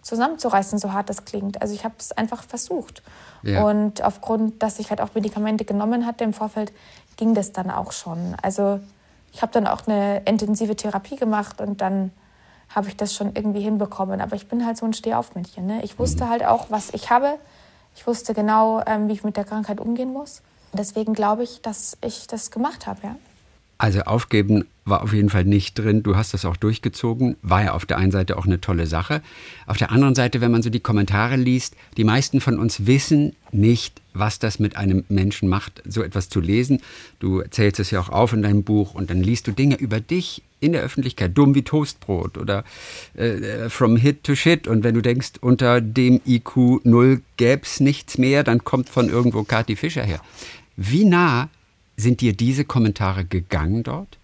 zusammenzureißen, 0.02 0.78
so 0.78 0.92
hart 0.92 1.08
das 1.08 1.24
klingt. 1.24 1.60
Also 1.60 1.74
ich 1.74 1.84
habe 1.84 1.94
es 1.98 2.12
einfach 2.12 2.44
versucht. 2.44 3.02
Ja. 3.42 3.64
Und 3.64 4.02
aufgrund, 4.02 4.62
dass 4.62 4.78
ich 4.78 4.90
halt 4.90 5.00
auch 5.00 5.14
Medikamente 5.14 5.64
genommen 5.64 6.06
hatte 6.06 6.24
im 6.24 6.32
Vorfeld, 6.32 6.72
ging 7.16 7.34
das 7.34 7.52
dann 7.52 7.70
auch 7.70 7.92
schon. 7.92 8.36
Also 8.42 8.80
ich 9.32 9.42
habe 9.42 9.52
dann 9.52 9.66
auch 9.66 9.86
eine 9.86 10.22
intensive 10.24 10.76
Therapie 10.76 11.16
gemacht 11.16 11.60
und 11.60 11.80
dann 11.80 12.12
habe 12.68 12.88
ich 12.88 12.96
das 12.96 13.14
schon 13.14 13.34
irgendwie 13.34 13.60
hinbekommen. 13.60 14.20
Aber 14.20 14.36
ich 14.36 14.48
bin 14.48 14.64
halt 14.64 14.76
so 14.76 14.86
ein 14.86 14.92
Stehaufmännchen. 14.92 15.66
Ne? 15.66 15.82
Ich 15.82 15.98
wusste 15.98 16.24
mhm. 16.24 16.30
halt 16.30 16.44
auch, 16.44 16.66
was 16.70 16.90
ich 16.90 17.10
habe. 17.10 17.34
Ich 17.96 18.06
wusste 18.06 18.34
genau, 18.34 18.82
ähm, 18.86 19.08
wie 19.08 19.14
ich 19.14 19.24
mit 19.24 19.36
der 19.36 19.44
Krankheit 19.44 19.80
umgehen 19.80 20.12
muss. 20.12 20.42
Deswegen 20.74 21.14
glaube 21.14 21.42
ich, 21.42 21.62
dass 21.62 21.96
ich 22.04 22.26
das 22.26 22.50
gemacht 22.50 22.86
habe. 22.86 23.00
Ja. 23.02 23.16
Also 23.78 24.00
aufgeben 24.00 24.64
war 24.86 25.02
auf 25.02 25.12
jeden 25.12 25.28
Fall 25.28 25.44
nicht 25.44 25.78
drin. 25.78 26.02
Du 26.02 26.16
hast 26.16 26.32
das 26.32 26.44
auch 26.44 26.56
durchgezogen. 26.56 27.36
War 27.42 27.64
ja 27.64 27.72
auf 27.72 27.84
der 27.84 27.98
einen 27.98 28.12
Seite 28.12 28.38
auch 28.38 28.46
eine 28.46 28.60
tolle 28.60 28.86
Sache. 28.86 29.20
Auf 29.66 29.76
der 29.76 29.90
anderen 29.90 30.14
Seite, 30.14 30.40
wenn 30.40 30.52
man 30.52 30.62
so 30.62 30.70
die 30.70 30.80
Kommentare 30.80 31.36
liest, 31.36 31.76
die 31.96 32.04
meisten 32.04 32.40
von 32.40 32.58
uns 32.58 32.86
wissen 32.86 33.34
nicht, 33.52 34.00
was 34.14 34.38
das 34.38 34.58
mit 34.60 34.76
einem 34.76 35.04
Menschen 35.08 35.48
macht, 35.48 35.82
so 35.84 36.02
etwas 36.02 36.28
zu 36.28 36.40
lesen. 36.40 36.80
Du 37.18 37.42
zählst 37.50 37.80
es 37.80 37.90
ja 37.90 38.00
auch 38.00 38.08
auf 38.08 38.32
in 38.32 38.42
deinem 38.42 38.62
Buch 38.62 38.94
und 38.94 39.10
dann 39.10 39.22
liest 39.22 39.48
du 39.48 39.52
Dinge 39.52 39.76
über 39.76 40.00
dich 40.00 40.42
in 40.60 40.72
der 40.72 40.82
Öffentlichkeit, 40.82 41.36
dumm 41.36 41.54
wie 41.54 41.62
Toastbrot 41.62 42.38
oder 42.38 42.64
äh, 43.14 43.68
from 43.68 43.96
hit 43.96 44.24
to 44.24 44.34
shit. 44.34 44.66
Und 44.66 44.84
wenn 44.84 44.94
du 44.94 45.02
denkst, 45.02 45.32
unter 45.40 45.80
dem 45.80 46.20
IQ 46.24 46.84
0 46.84 47.20
gäbe 47.36 47.62
es 47.64 47.80
nichts 47.80 48.18
mehr, 48.18 48.42
dann 48.44 48.64
kommt 48.64 48.88
von 48.88 49.10
irgendwo 49.10 49.42
Kati 49.42 49.76
Fischer 49.76 50.04
her. 50.04 50.20
Wie 50.76 51.04
nah 51.04 51.50
sind 51.96 52.20
dir 52.20 52.34
diese 52.34 52.64
Kommentare 52.64 53.24
gegangen 53.24 53.82
dort? 53.82 54.18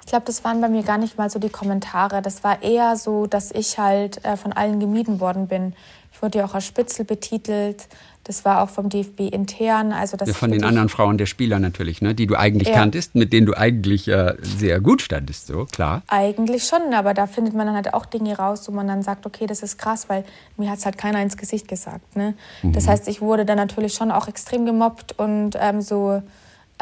Ich 0.00 0.06
glaube, 0.06 0.24
das 0.26 0.44
waren 0.44 0.60
bei 0.60 0.68
mir 0.68 0.82
gar 0.82 0.98
nicht 0.98 1.16
mal 1.16 1.30
so 1.30 1.38
die 1.38 1.48
Kommentare. 1.48 2.22
Das 2.22 2.42
war 2.44 2.62
eher 2.62 2.96
so, 2.96 3.26
dass 3.26 3.52
ich 3.52 3.78
halt 3.78 4.24
äh, 4.24 4.36
von 4.36 4.52
allen 4.52 4.80
gemieden 4.80 5.20
worden 5.20 5.46
bin. 5.46 5.74
Ich 6.12 6.20
wurde 6.20 6.38
ja 6.38 6.44
auch 6.44 6.54
als 6.54 6.66
Spitzel 6.66 7.04
betitelt. 7.04 7.88
Das 8.24 8.44
war 8.44 8.62
auch 8.62 8.68
vom 8.68 8.88
DFB 8.88 9.20
intern. 9.32 9.92
Also 9.92 10.16
das 10.16 10.28
ja, 10.28 10.34
von 10.34 10.52
den 10.52 10.62
anderen 10.62 10.88
Frauen 10.88 11.18
der 11.18 11.26
Spieler 11.26 11.58
natürlich, 11.58 12.02
ne? 12.02 12.14
die 12.14 12.26
du 12.26 12.36
eigentlich 12.36 12.68
ja. 12.68 12.74
kanntest, 12.74 13.14
mit 13.14 13.32
denen 13.32 13.46
du 13.46 13.54
eigentlich 13.54 14.06
äh, 14.06 14.36
sehr 14.42 14.80
gut 14.80 15.02
standest, 15.02 15.48
so 15.48 15.64
klar. 15.64 16.02
Eigentlich 16.06 16.64
schon, 16.64 16.94
aber 16.94 17.14
da 17.14 17.26
findet 17.26 17.54
man 17.54 17.66
dann 17.66 17.74
halt 17.74 17.94
auch 17.94 18.06
Dinge 18.06 18.36
raus, 18.36 18.68
wo 18.68 18.72
man 18.72 18.86
dann 18.86 19.02
sagt, 19.02 19.26
okay, 19.26 19.46
das 19.46 19.62
ist 19.62 19.78
krass, 19.78 20.08
weil 20.08 20.24
mir 20.56 20.70
hat 20.70 20.78
es 20.78 20.84
halt 20.84 20.98
keiner 20.98 21.20
ins 21.20 21.36
Gesicht 21.36 21.66
gesagt. 21.66 22.14
Ne? 22.14 22.34
Mhm. 22.62 22.72
Das 22.72 22.86
heißt, 22.86 23.08
ich 23.08 23.20
wurde 23.20 23.44
dann 23.44 23.56
natürlich 23.56 23.94
schon 23.94 24.12
auch 24.12 24.28
extrem 24.28 24.66
gemobbt 24.66 25.18
und 25.18 25.56
ähm, 25.58 25.80
so 25.80 26.22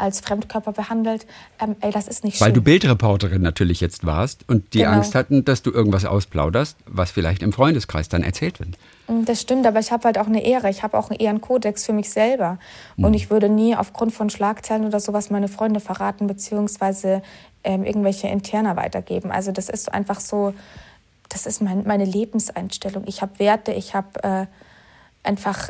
als 0.01 0.19
Fremdkörper 0.19 0.71
behandelt. 0.71 1.25
Ähm, 1.61 1.75
ey, 1.81 1.91
das 1.91 2.07
ist 2.07 2.23
nicht 2.23 2.37
schön. 2.37 2.47
Weil 2.47 2.53
du 2.53 2.61
Bildreporterin 2.61 3.41
natürlich 3.41 3.79
jetzt 3.79 4.05
warst 4.05 4.47
und 4.49 4.73
die 4.73 4.79
genau. 4.79 4.91
Angst 4.91 5.15
hatten, 5.15 5.45
dass 5.45 5.61
du 5.61 5.71
irgendwas 5.71 6.05
ausplauderst, 6.05 6.77
was 6.87 7.11
vielleicht 7.11 7.43
im 7.43 7.53
Freundeskreis 7.53 8.09
dann 8.09 8.23
erzählt 8.23 8.59
wird. 8.59 8.77
Mm, 9.07 9.25
das 9.25 9.41
stimmt, 9.41 9.65
aber 9.65 9.79
ich 9.79 9.91
habe 9.91 10.05
halt 10.05 10.17
auch 10.17 10.27
eine 10.27 10.43
Ehre. 10.43 10.69
Ich 10.69 10.83
habe 10.83 10.97
auch 10.97 11.09
einen 11.09 11.19
Ehrenkodex 11.19 11.85
für 11.85 11.93
mich 11.93 12.09
selber. 12.09 12.57
Mhm. 12.97 13.05
Und 13.05 13.13
ich 13.13 13.29
würde 13.29 13.47
nie 13.47 13.75
aufgrund 13.75 14.13
von 14.13 14.29
Schlagzeilen 14.29 14.85
oder 14.85 14.99
sowas 14.99 15.29
meine 15.29 15.47
Freunde 15.47 15.79
verraten, 15.79 16.27
beziehungsweise 16.27 17.21
ähm, 17.63 17.83
irgendwelche 17.83 18.27
Interner 18.27 18.75
weitergeben. 18.75 19.31
Also 19.31 19.51
das 19.51 19.69
ist 19.69 19.93
einfach 19.93 20.19
so, 20.19 20.53
das 21.29 21.45
ist 21.45 21.61
mein, 21.61 21.83
meine 21.85 22.05
Lebenseinstellung. 22.05 23.03
Ich 23.05 23.21
habe 23.21 23.39
Werte, 23.39 23.71
ich 23.71 23.93
habe 23.93 24.23
äh, 24.23 24.45
einfach 25.23 25.69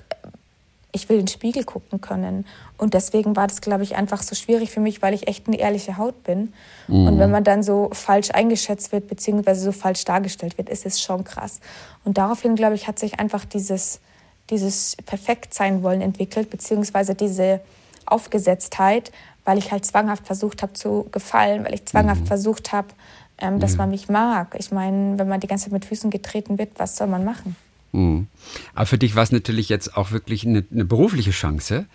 ich 0.91 1.09
will 1.09 1.19
in 1.19 1.25
den 1.25 1.27
Spiegel 1.27 1.63
gucken 1.63 2.01
können. 2.01 2.45
Und 2.77 2.93
deswegen 2.93 3.35
war 3.35 3.47
das, 3.47 3.61
glaube 3.61 3.83
ich, 3.83 3.95
einfach 3.95 4.21
so 4.21 4.35
schwierig 4.35 4.71
für 4.71 4.79
mich, 4.79 5.01
weil 5.01 5.13
ich 5.13 5.27
echt 5.27 5.47
eine 5.47 5.57
ehrliche 5.57 5.97
Haut 5.97 6.23
bin. 6.23 6.53
Mhm. 6.87 7.07
Und 7.07 7.19
wenn 7.19 7.31
man 7.31 7.43
dann 7.43 7.63
so 7.63 7.89
falsch 7.93 8.31
eingeschätzt 8.31 8.91
wird, 8.91 9.07
beziehungsweise 9.07 9.61
so 9.61 9.71
falsch 9.71 10.03
dargestellt 10.05 10.57
wird, 10.57 10.69
ist 10.69 10.85
es 10.85 11.01
schon 11.01 11.23
krass. 11.23 11.59
Und 12.03 12.17
daraufhin, 12.17 12.55
glaube 12.55 12.75
ich, 12.75 12.87
hat 12.87 12.99
sich 12.99 13.19
einfach 13.19 13.45
dieses, 13.45 13.99
dieses 14.49 14.97
Perfektsein 15.05 15.83
wollen 15.83 16.01
entwickelt, 16.01 16.49
beziehungsweise 16.49 17.15
diese 17.15 17.61
Aufgesetztheit, 18.05 19.11
weil 19.45 19.57
ich 19.57 19.71
halt 19.71 19.85
zwanghaft 19.85 20.25
versucht 20.25 20.61
habe 20.61 20.73
zu 20.73 21.07
gefallen, 21.11 21.63
weil 21.65 21.73
ich 21.73 21.85
zwanghaft 21.85 22.21
mhm. 22.21 22.27
versucht 22.27 22.73
habe, 22.73 22.89
ähm, 23.37 23.59
dass 23.59 23.73
mhm. 23.73 23.77
man 23.77 23.89
mich 23.91 24.09
mag. 24.09 24.55
Ich 24.57 24.71
meine, 24.71 25.17
wenn 25.17 25.27
man 25.27 25.39
die 25.39 25.47
ganze 25.47 25.65
Zeit 25.65 25.73
mit 25.73 25.85
Füßen 25.85 26.09
getreten 26.09 26.57
wird, 26.57 26.71
was 26.77 26.97
soll 26.97 27.07
man 27.07 27.23
machen? 27.23 27.55
Mhm. 27.91 28.27
Aber 28.73 28.85
für 28.85 28.97
dich 28.97 29.15
war 29.15 29.23
es 29.23 29.31
natürlich 29.31 29.69
jetzt 29.69 29.95
auch 29.97 30.11
wirklich 30.11 30.45
eine, 30.45 30.65
eine, 30.71 30.85
berufliche 30.85 31.31
Chance. 31.31 31.85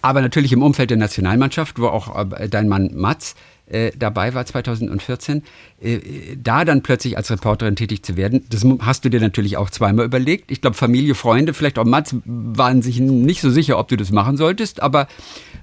Aber 0.00 0.20
natürlich 0.20 0.52
im 0.52 0.62
Umfeld 0.62 0.90
der 0.90 0.96
Nationalmannschaft, 0.96 1.78
wo 1.78 1.86
auch 1.86 2.32
äh, 2.32 2.48
dein 2.48 2.68
Mann 2.68 2.90
Mats 2.94 3.34
äh, 3.72 3.90
dabei 3.96 4.34
war 4.34 4.44
2014, 4.44 5.42
äh, 5.80 5.98
da 6.36 6.64
dann 6.64 6.82
plötzlich 6.82 7.16
als 7.16 7.30
Reporterin 7.30 7.74
tätig 7.74 8.02
zu 8.02 8.16
werden, 8.16 8.44
das 8.50 8.64
hast 8.80 9.04
du 9.04 9.08
dir 9.08 9.20
natürlich 9.20 9.56
auch 9.56 9.70
zweimal 9.70 10.04
überlegt. 10.04 10.50
Ich 10.50 10.60
glaube, 10.60 10.76
Familie, 10.76 11.14
Freunde, 11.14 11.54
vielleicht 11.54 11.78
auch 11.78 11.84
Mats 11.84 12.14
waren 12.24 12.82
sich 12.82 13.00
nicht 13.00 13.40
so 13.40 13.50
sicher, 13.50 13.78
ob 13.78 13.88
du 13.88 13.96
das 13.96 14.10
machen 14.10 14.36
solltest, 14.36 14.82
aber, 14.82 15.08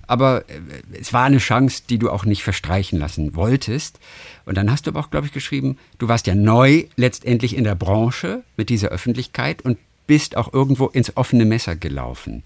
aber 0.07 0.45
äh, 0.49 0.59
es 0.99 1.13
war 1.13 1.25
eine 1.25 1.37
Chance, 1.37 1.83
die 1.89 1.99
du 1.99 2.09
auch 2.09 2.25
nicht 2.25 2.43
verstreichen 2.43 2.97
lassen 2.97 3.35
wolltest. 3.35 3.99
Und 4.45 4.57
dann 4.57 4.71
hast 4.71 4.87
du 4.87 4.91
aber 4.91 5.01
auch, 5.01 5.11
glaube 5.11 5.27
ich, 5.27 5.33
geschrieben, 5.33 5.77
du 5.99 6.07
warst 6.07 6.25
ja 6.25 6.33
neu 6.33 6.85
letztendlich 6.95 7.55
in 7.55 7.63
der 7.63 7.75
Branche 7.75 8.41
mit 8.57 8.69
dieser 8.69 8.89
Öffentlichkeit 8.89 9.61
und 9.61 9.77
bist 10.07 10.35
auch 10.35 10.51
irgendwo 10.51 10.87
ins 10.87 11.15
offene 11.15 11.45
Messer 11.45 11.75
gelaufen. 11.75 12.41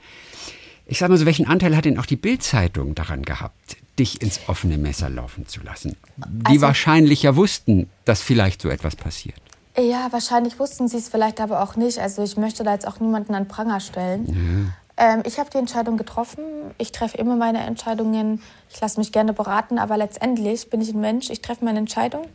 Ich 0.85 0.99
sage 0.99 1.11
mal 1.11 1.17
so, 1.17 1.25
welchen 1.25 1.47
Anteil 1.47 1.75
hat 1.77 1.85
denn 1.85 1.97
auch 1.97 2.05
die 2.05 2.15
Bildzeitung 2.15 2.93
daran 2.95 3.23
gehabt, 3.23 3.77
dich 3.97 4.21
ins 4.21 4.41
offene 4.47 4.77
Messer 4.77 5.09
laufen 5.09 5.47
zu 5.47 5.61
lassen? 5.61 5.95
Die 6.17 6.45
also, 6.45 6.61
wahrscheinlich 6.61 7.23
ja 7.23 7.35
wussten, 7.35 7.89
dass 8.05 8.21
vielleicht 8.21 8.61
so 8.61 8.69
etwas 8.69 8.95
passiert. 8.95 9.39
Ja, 9.77 10.07
wahrscheinlich 10.11 10.59
wussten 10.59 10.87
sie 10.87 10.97
es 10.97 11.09
vielleicht 11.09 11.41
aber 11.41 11.63
auch 11.63 11.75
nicht. 11.75 11.99
Also 11.99 12.21
ich 12.23 12.37
möchte 12.37 12.63
da 12.63 12.73
jetzt 12.73 12.87
auch 12.87 12.99
niemanden 12.99 13.33
an 13.33 13.47
Pranger 13.47 13.79
stellen. 13.79 14.73
Ja. 14.97 15.15
Ähm, 15.15 15.23
ich 15.25 15.39
habe 15.39 15.49
die 15.49 15.57
Entscheidung 15.57 15.97
getroffen. 15.97 16.43
Ich 16.77 16.91
treffe 16.91 17.17
immer 17.17 17.35
meine 17.35 17.59
Entscheidungen. 17.59 18.41
Ich 18.71 18.79
lasse 18.79 18.99
mich 18.99 19.11
gerne 19.11 19.33
beraten, 19.33 19.79
aber 19.79 19.97
letztendlich 19.97 20.69
bin 20.69 20.81
ich 20.81 20.93
ein 20.93 21.01
Mensch. 21.01 21.29
Ich 21.29 21.41
treffe 21.41 21.65
meine 21.65 21.79
Entscheidung 21.79 22.25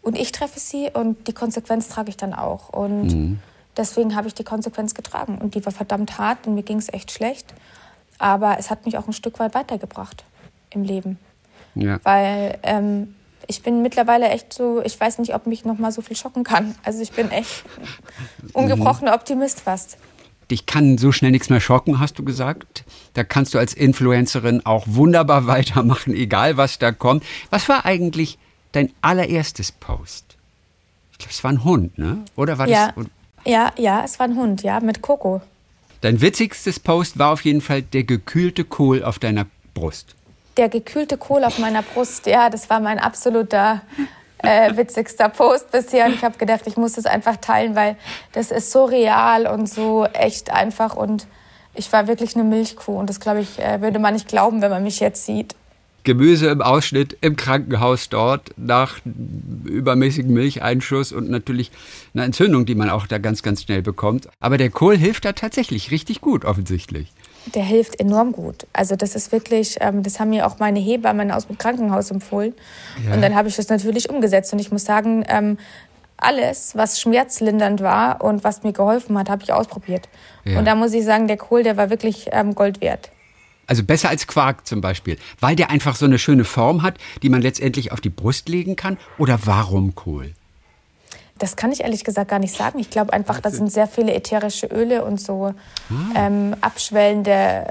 und 0.00 0.18
ich 0.18 0.32
treffe 0.32 0.58
sie 0.58 0.90
und 0.92 1.28
die 1.28 1.34
Konsequenz 1.34 1.88
trage 1.88 2.08
ich 2.08 2.16
dann 2.16 2.32
auch. 2.32 2.70
Und 2.70 3.08
mhm. 3.08 3.38
deswegen 3.76 4.16
habe 4.16 4.28
ich 4.28 4.34
die 4.34 4.44
Konsequenz 4.44 4.94
getragen 4.94 5.38
und 5.38 5.54
die 5.54 5.64
war 5.64 5.72
verdammt 5.72 6.18
hart 6.18 6.46
und 6.46 6.54
mir 6.54 6.62
ging 6.62 6.78
es 6.78 6.90
echt 6.92 7.10
schlecht. 7.10 7.52
Aber 8.20 8.58
es 8.58 8.70
hat 8.70 8.84
mich 8.86 8.98
auch 8.98 9.08
ein 9.08 9.12
Stück 9.12 9.40
weit 9.40 9.54
weitergebracht 9.54 10.24
im 10.68 10.84
Leben. 10.84 11.18
Ja. 11.74 11.98
Weil 12.04 12.58
ähm, 12.62 13.14
ich 13.46 13.62
bin 13.62 13.82
mittlerweile 13.82 14.28
echt 14.28 14.52
so, 14.52 14.82
ich 14.84 15.00
weiß 15.00 15.18
nicht, 15.18 15.34
ob 15.34 15.46
mich 15.46 15.64
noch 15.64 15.78
mal 15.78 15.90
so 15.90 16.02
viel 16.02 16.16
schocken 16.16 16.44
kann. 16.44 16.74
Also 16.84 17.00
ich 17.00 17.12
bin 17.12 17.30
echt 17.30 17.64
ungebrochener 18.52 19.14
Optimist 19.14 19.62
fast. 19.62 19.96
Dich 20.50 20.66
kann 20.66 20.98
so 20.98 21.12
schnell 21.12 21.30
nichts 21.30 21.48
mehr 21.48 21.60
schocken, 21.60 21.98
hast 21.98 22.18
du 22.18 22.24
gesagt. 22.24 22.84
Da 23.14 23.24
kannst 23.24 23.54
du 23.54 23.58
als 23.58 23.72
Influencerin 23.72 24.66
auch 24.66 24.84
wunderbar 24.86 25.46
weitermachen, 25.48 26.12
egal 26.12 26.58
was 26.58 26.78
da 26.78 26.92
kommt. 26.92 27.24
Was 27.48 27.68
war 27.70 27.86
eigentlich 27.86 28.38
dein 28.72 28.92
allererstes 29.00 29.72
Post? 29.72 30.36
Ich 31.12 31.18
glaube, 31.18 31.32
es 31.32 31.42
war 31.42 31.52
ein 31.52 31.64
Hund, 31.64 31.96
ne? 31.96 32.18
Oder 32.36 32.58
war 32.58 32.68
ja. 32.68 32.92
das? 32.94 33.06
Ja, 33.46 33.72
ja, 33.78 34.04
es 34.04 34.18
war 34.18 34.26
ein 34.26 34.36
Hund, 34.36 34.62
ja, 34.62 34.80
mit 34.80 35.00
Coco. 35.00 35.40
Dein 36.00 36.22
witzigstes 36.22 36.80
Post 36.80 37.18
war 37.18 37.32
auf 37.32 37.44
jeden 37.44 37.60
Fall 37.60 37.82
der 37.82 38.04
gekühlte 38.04 38.64
Kohl 38.64 39.04
auf 39.04 39.18
deiner 39.18 39.46
Brust. 39.74 40.14
Der 40.56 40.70
gekühlte 40.70 41.18
Kohl 41.18 41.44
auf 41.44 41.58
meiner 41.58 41.82
Brust, 41.82 42.26
ja, 42.26 42.48
das 42.48 42.70
war 42.70 42.80
mein 42.80 42.98
absoluter 42.98 43.82
äh, 44.38 44.74
witzigster 44.76 45.28
Post 45.28 45.70
bisher. 45.70 46.06
Und 46.06 46.14
ich 46.14 46.24
habe 46.24 46.38
gedacht, 46.38 46.62
ich 46.66 46.78
muss 46.78 46.94
das 46.94 47.04
einfach 47.04 47.36
teilen, 47.36 47.76
weil 47.76 47.96
das 48.32 48.50
ist 48.50 48.70
so 48.70 48.86
real 48.86 49.46
und 49.46 49.68
so 49.68 50.06
echt 50.06 50.50
einfach. 50.50 50.96
Und 50.96 51.26
ich 51.74 51.92
war 51.92 52.06
wirklich 52.06 52.34
eine 52.34 52.44
Milchkuh. 52.44 52.98
Und 52.98 53.10
das, 53.10 53.20
glaube 53.20 53.40
ich, 53.40 53.58
äh, 53.58 53.82
würde 53.82 53.98
man 53.98 54.14
nicht 54.14 54.26
glauben, 54.26 54.62
wenn 54.62 54.70
man 54.70 54.82
mich 54.82 55.00
jetzt 55.00 55.26
sieht. 55.26 55.54
Gemüse 56.04 56.48
im 56.48 56.62
Ausschnitt 56.62 57.16
im 57.20 57.36
Krankenhaus 57.36 58.08
dort 58.08 58.50
nach 58.56 58.98
übermäßigem 59.64 60.32
Milcheinschuss 60.32 61.12
und 61.12 61.30
natürlich 61.30 61.70
eine 62.14 62.24
Entzündung, 62.24 62.66
die 62.66 62.74
man 62.74 62.90
auch 62.90 63.06
da 63.06 63.18
ganz, 63.18 63.42
ganz 63.42 63.62
schnell 63.62 63.82
bekommt. 63.82 64.28
Aber 64.40 64.58
der 64.58 64.70
Kohl 64.70 64.96
hilft 64.96 65.24
da 65.24 65.32
tatsächlich 65.32 65.90
richtig 65.90 66.20
gut, 66.20 66.44
offensichtlich. 66.44 67.12
Der 67.54 67.64
hilft 67.64 67.98
enorm 67.98 68.32
gut. 68.32 68.66
Also 68.72 68.96
das 68.96 69.14
ist 69.14 69.32
wirklich, 69.32 69.76
ähm, 69.80 70.02
das 70.02 70.20
haben 70.20 70.30
mir 70.30 70.46
auch 70.46 70.58
meine 70.58 70.78
Hebammen 70.78 71.30
aus 71.30 71.46
dem 71.46 71.56
Krankenhaus 71.56 72.10
empfohlen. 72.10 72.52
Ja. 73.06 73.14
Und 73.14 73.22
dann 73.22 73.34
habe 73.34 73.48
ich 73.48 73.56
das 73.56 73.68
natürlich 73.68 74.10
umgesetzt. 74.10 74.52
Und 74.52 74.58
ich 74.58 74.70
muss 74.70 74.84
sagen, 74.84 75.24
ähm, 75.28 75.56
alles, 76.18 76.76
was 76.76 77.00
schmerzlindernd 77.00 77.80
war 77.80 78.22
und 78.22 78.44
was 78.44 78.62
mir 78.62 78.72
geholfen 78.72 79.18
hat, 79.18 79.30
habe 79.30 79.42
ich 79.42 79.52
ausprobiert. 79.52 80.08
Ja. 80.44 80.58
Und 80.58 80.66
da 80.66 80.74
muss 80.74 80.92
ich 80.92 81.04
sagen, 81.04 81.28
der 81.28 81.38
Kohl, 81.38 81.62
der 81.62 81.76
war 81.76 81.90
wirklich 81.90 82.28
ähm, 82.32 82.54
Gold 82.54 82.80
wert. 82.80 83.10
Also 83.70 83.84
besser 83.84 84.08
als 84.08 84.26
Quark 84.26 84.66
zum 84.66 84.80
Beispiel, 84.80 85.16
weil 85.38 85.54
der 85.54 85.70
einfach 85.70 85.94
so 85.94 86.04
eine 86.04 86.18
schöne 86.18 86.42
Form 86.42 86.82
hat, 86.82 86.98
die 87.22 87.28
man 87.28 87.40
letztendlich 87.40 87.92
auf 87.92 88.00
die 88.00 88.08
Brust 88.08 88.48
legen 88.48 88.74
kann? 88.74 88.98
Oder 89.16 89.38
warum 89.44 89.94
Kohl? 89.94 90.32
Das 91.38 91.54
kann 91.54 91.70
ich 91.70 91.82
ehrlich 91.82 92.02
gesagt 92.02 92.30
gar 92.30 92.40
nicht 92.40 92.52
sagen. 92.52 92.80
Ich 92.80 92.90
glaube 92.90 93.12
einfach, 93.12 93.38
da 93.38 93.48
sind 93.48 93.70
sehr 93.70 93.86
viele 93.86 94.12
ätherische 94.12 94.66
Öle 94.66 95.04
und 95.04 95.20
so 95.20 95.54
ah. 95.54 95.94
ähm, 96.16 96.56
abschwellende 96.60 97.68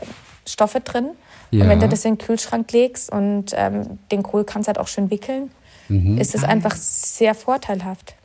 Stoffe 0.47 0.79
drin. 0.79 1.09
Ja. 1.51 1.63
Und 1.63 1.69
wenn 1.69 1.81
du 1.81 1.89
das 1.89 2.05
in 2.05 2.13
den 2.13 2.25
Kühlschrank 2.25 2.71
legst 2.71 3.11
und 3.11 3.47
ähm, 3.53 3.99
den 4.09 4.23
Kohl 4.23 4.45
kannst 4.45 4.67
du 4.67 4.69
halt 4.69 4.79
auch 4.79 4.87
schön 4.87 5.11
wickeln, 5.11 5.51
mhm. 5.89 6.17
ist 6.17 6.33
es 6.33 6.45
einfach 6.45 6.77
sehr 6.77 7.35
vorteilhaft. 7.35 8.15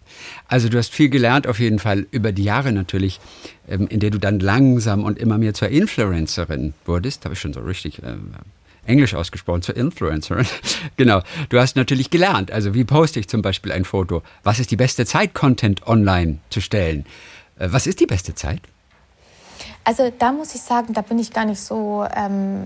Also 0.48 0.68
du 0.68 0.79
hast 0.79 0.92
viel 0.92 1.09
gelernt 1.09 1.46
auf 1.46 1.59
jeden 1.59 1.79
Fall 1.79 2.07
über 2.11 2.33
die 2.33 2.44
Jahre 2.44 2.72
natürlich, 2.72 3.20
ähm, 3.68 3.87
in 3.88 4.00
der 4.00 4.11
du 4.11 4.18
dann 4.18 4.40
langsam 4.40 5.05
und 5.05 5.18
immer 5.18 5.38
mehr 5.38 5.55
zur 5.55 5.68
Influencerin 5.68 6.74
wurdest. 6.85 7.24
Habe 7.24 7.35
ich 7.35 7.40
schon 7.40 7.53
so 7.53 7.61
richtig 7.61 8.03
äh, 8.03 8.16
Englisch 8.87 9.14
ausgesprochen, 9.14 9.62
zur 9.62 9.77
Influencerin. 9.77 10.46
genau. 10.96 11.22
Du 11.48 11.59
hast 11.59 11.77
natürlich 11.77 12.11
gelernt. 12.11 12.50
Also, 12.50 12.74
wie 12.74 12.85
poste 12.85 13.20
ich 13.20 13.29
zum 13.29 13.42
Beispiel 13.42 13.72
ein 13.72 13.85
Foto? 13.85 14.22
Was 14.42 14.61
ist 14.61 14.70
die 14.70 14.77
beste 14.77 15.07
Zeit, 15.07 15.35
Content 15.35 15.87
online 15.87 16.38
zu 16.50 16.61
stellen? 16.61 17.07
Äh, 17.59 17.68
was 17.70 17.87
ist 17.87 18.00
die 18.00 18.07
beste 18.07 18.35
Zeit? 18.35 18.61
Also 19.87 20.11
da 20.18 20.33
muss 20.33 20.55
ich 20.55 20.62
sagen, 20.62 20.94
da 20.94 21.03
bin 21.03 21.18
ich 21.18 21.31
gar 21.31 21.44
nicht 21.44 21.61
so 21.61 22.07
ähm, 22.16 22.64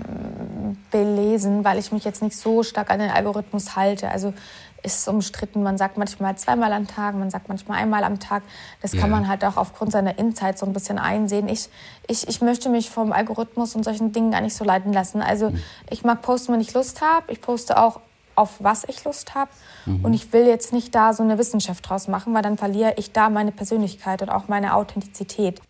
belesen, 0.93 1.65
weil 1.65 1.79
ich 1.79 1.91
mich 1.91 2.05
jetzt 2.05 2.23
nicht 2.23 2.37
so 2.37 2.63
stark 2.63 2.91
an 2.91 3.01
den 3.01 3.11
Algorithmus 3.11 3.75
halte. 3.75 4.09
Also 4.09 4.35
ist 4.83 5.09
umstritten. 5.09 5.62
Man 5.62 5.79
sagt 5.79 5.99
manchmal 5.99 6.37
zweimal 6.37 6.73
am 6.73 6.87
Tag, 6.87 7.14
man 7.14 7.31
sagt 7.31 7.49
manchmal 7.49 7.79
einmal 7.79 8.05
am 8.05 8.21
Tag. 8.21 8.43
Das 8.81 8.93
yeah. 8.93 9.03
kann 9.03 9.11
man 9.11 9.29
halt 9.29 9.45
auch 9.45 9.57
aufgrund 9.57 9.93
seiner 9.93 10.19
Insights 10.19 10.61
so 10.61 10.67
ein 10.67 10.73
bisschen 10.73 10.99
einsehen. 10.99 11.49
Ich, 11.49 11.69
ich, 12.07 12.29
ich 12.29 12.41
möchte 12.41 12.69
mich 12.69 12.91
vom 12.91 13.12
Algorithmus 13.12 13.75
und 13.75 13.85
solchen 13.85 14.12
Dingen 14.12 14.31
gar 14.31 14.41
nicht 14.41 14.55
so 14.55 14.64
leiten 14.64 14.93
lassen. 14.93 15.23
Also 15.23 15.51
mhm. 15.51 15.62
ich 15.91 16.05
mag 16.05 16.23
posten, 16.23 16.53
wenn 16.53 16.61
ich 16.61 16.75
Lust 16.75 17.01
habe. 17.01 17.33
Ich 17.33 17.41
poste 17.41 17.79
auch 17.79 18.01
auf 18.35 18.57
was 18.61 18.85
ich 18.85 19.05
Lust 19.05 19.35
habe. 19.35 19.51
Mhm. 19.85 20.05
Und 20.05 20.14
ich 20.14 20.33
will 20.33 20.47
jetzt 20.47 20.73
nicht 20.73 20.95
da 20.95 21.12
so 21.12 21.23
eine 21.23 21.38
Wissenschaft 21.38 21.88
draus 21.88 22.09
machen, 22.09 22.33
weil 22.35 22.43
dann 22.43 22.57
verliere 22.57 22.95
ich 22.97 23.12
da 23.12 23.31
meine 23.31 23.53
Persönlichkeit 23.53 24.23
und 24.23 24.31
auch 24.31 24.49
meine 24.49 24.75
Authentizität. 24.75 25.61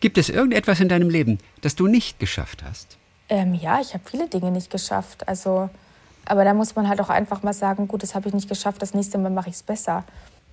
Gibt 0.00 0.16
es 0.16 0.30
irgendetwas 0.30 0.80
in 0.80 0.88
deinem 0.88 1.10
Leben, 1.10 1.38
das 1.60 1.76
du 1.76 1.86
nicht 1.86 2.18
geschafft 2.18 2.64
hast? 2.64 2.96
Ähm, 3.28 3.54
ja, 3.54 3.80
ich 3.80 3.92
habe 3.92 4.02
viele 4.10 4.28
Dinge 4.28 4.50
nicht 4.50 4.70
geschafft. 4.70 5.28
Also 5.28 5.68
aber 6.24 6.44
da 6.44 6.54
muss 6.54 6.76
man 6.76 6.88
halt 6.88 7.00
auch 7.00 7.08
einfach 7.08 7.42
mal 7.42 7.52
sagen, 7.52 7.88
gut, 7.88 8.02
das 8.02 8.14
habe 8.14 8.28
ich 8.28 8.34
nicht 8.34 8.48
geschafft, 8.48 8.82
das 8.82 8.94
nächste 8.94 9.18
Mal 9.18 9.30
mache 9.30 9.48
ich 9.48 9.56
es 9.56 9.62
besser. 9.62 10.04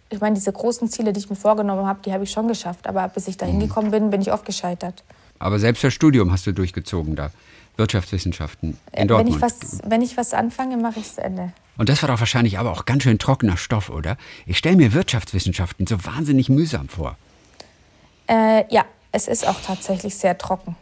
Ich 0.09 0.21
meine, 0.21 0.35
diese 0.35 0.51
großen 0.51 0.89
Ziele, 0.89 1.13
die 1.13 1.19
ich 1.19 1.29
mir 1.29 1.35
vorgenommen 1.35 1.85
habe, 1.85 1.99
die 2.05 2.13
habe 2.13 2.23
ich 2.23 2.31
schon 2.31 2.47
geschafft. 2.47 2.87
Aber 2.87 3.07
bis 3.09 3.27
ich 3.27 3.37
da 3.37 3.45
mhm. 3.45 3.51
hingekommen 3.51 3.91
bin, 3.91 4.09
bin 4.09 4.21
ich 4.21 4.31
oft 4.31 4.45
gescheitert. 4.45 5.03
Aber 5.39 5.59
selbst 5.59 5.83
das 5.83 5.93
Studium 5.93 6.31
hast 6.31 6.47
du 6.47 6.53
durchgezogen 6.53 7.15
da. 7.15 7.31
Wirtschaftswissenschaften 7.75 8.77
in 8.91 9.07
Dortmund. 9.07 9.29
Wenn 9.29 9.35
ich 9.35 9.41
was, 9.41 9.79
wenn 9.83 10.01
ich 10.01 10.17
was 10.17 10.33
anfange, 10.33 10.77
mache 10.77 10.99
ich 10.99 11.05
es 11.05 11.17
Ende. 11.17 11.53
Und 11.77 11.89
das 11.89 12.01
war 12.01 12.09
doch 12.09 12.19
wahrscheinlich 12.19 12.57
aber 12.57 12.71
auch 12.71 12.85
ganz 12.85 13.03
schön 13.03 13.19
trockener 13.19 13.55
Stoff, 13.55 13.89
oder? 13.89 14.17
Ich 14.47 14.57
stelle 14.57 14.77
mir 14.77 14.93
Wirtschaftswissenschaften 14.93 15.85
so 15.85 16.03
wahnsinnig 16.03 16.49
mühsam 16.49 16.89
vor. 16.89 17.17
Äh, 18.27 18.63
ja, 18.73 18.85
es 19.11 19.27
ist 19.27 19.47
auch 19.47 19.61
tatsächlich 19.61 20.15
sehr 20.15 20.37
trocken. 20.37 20.75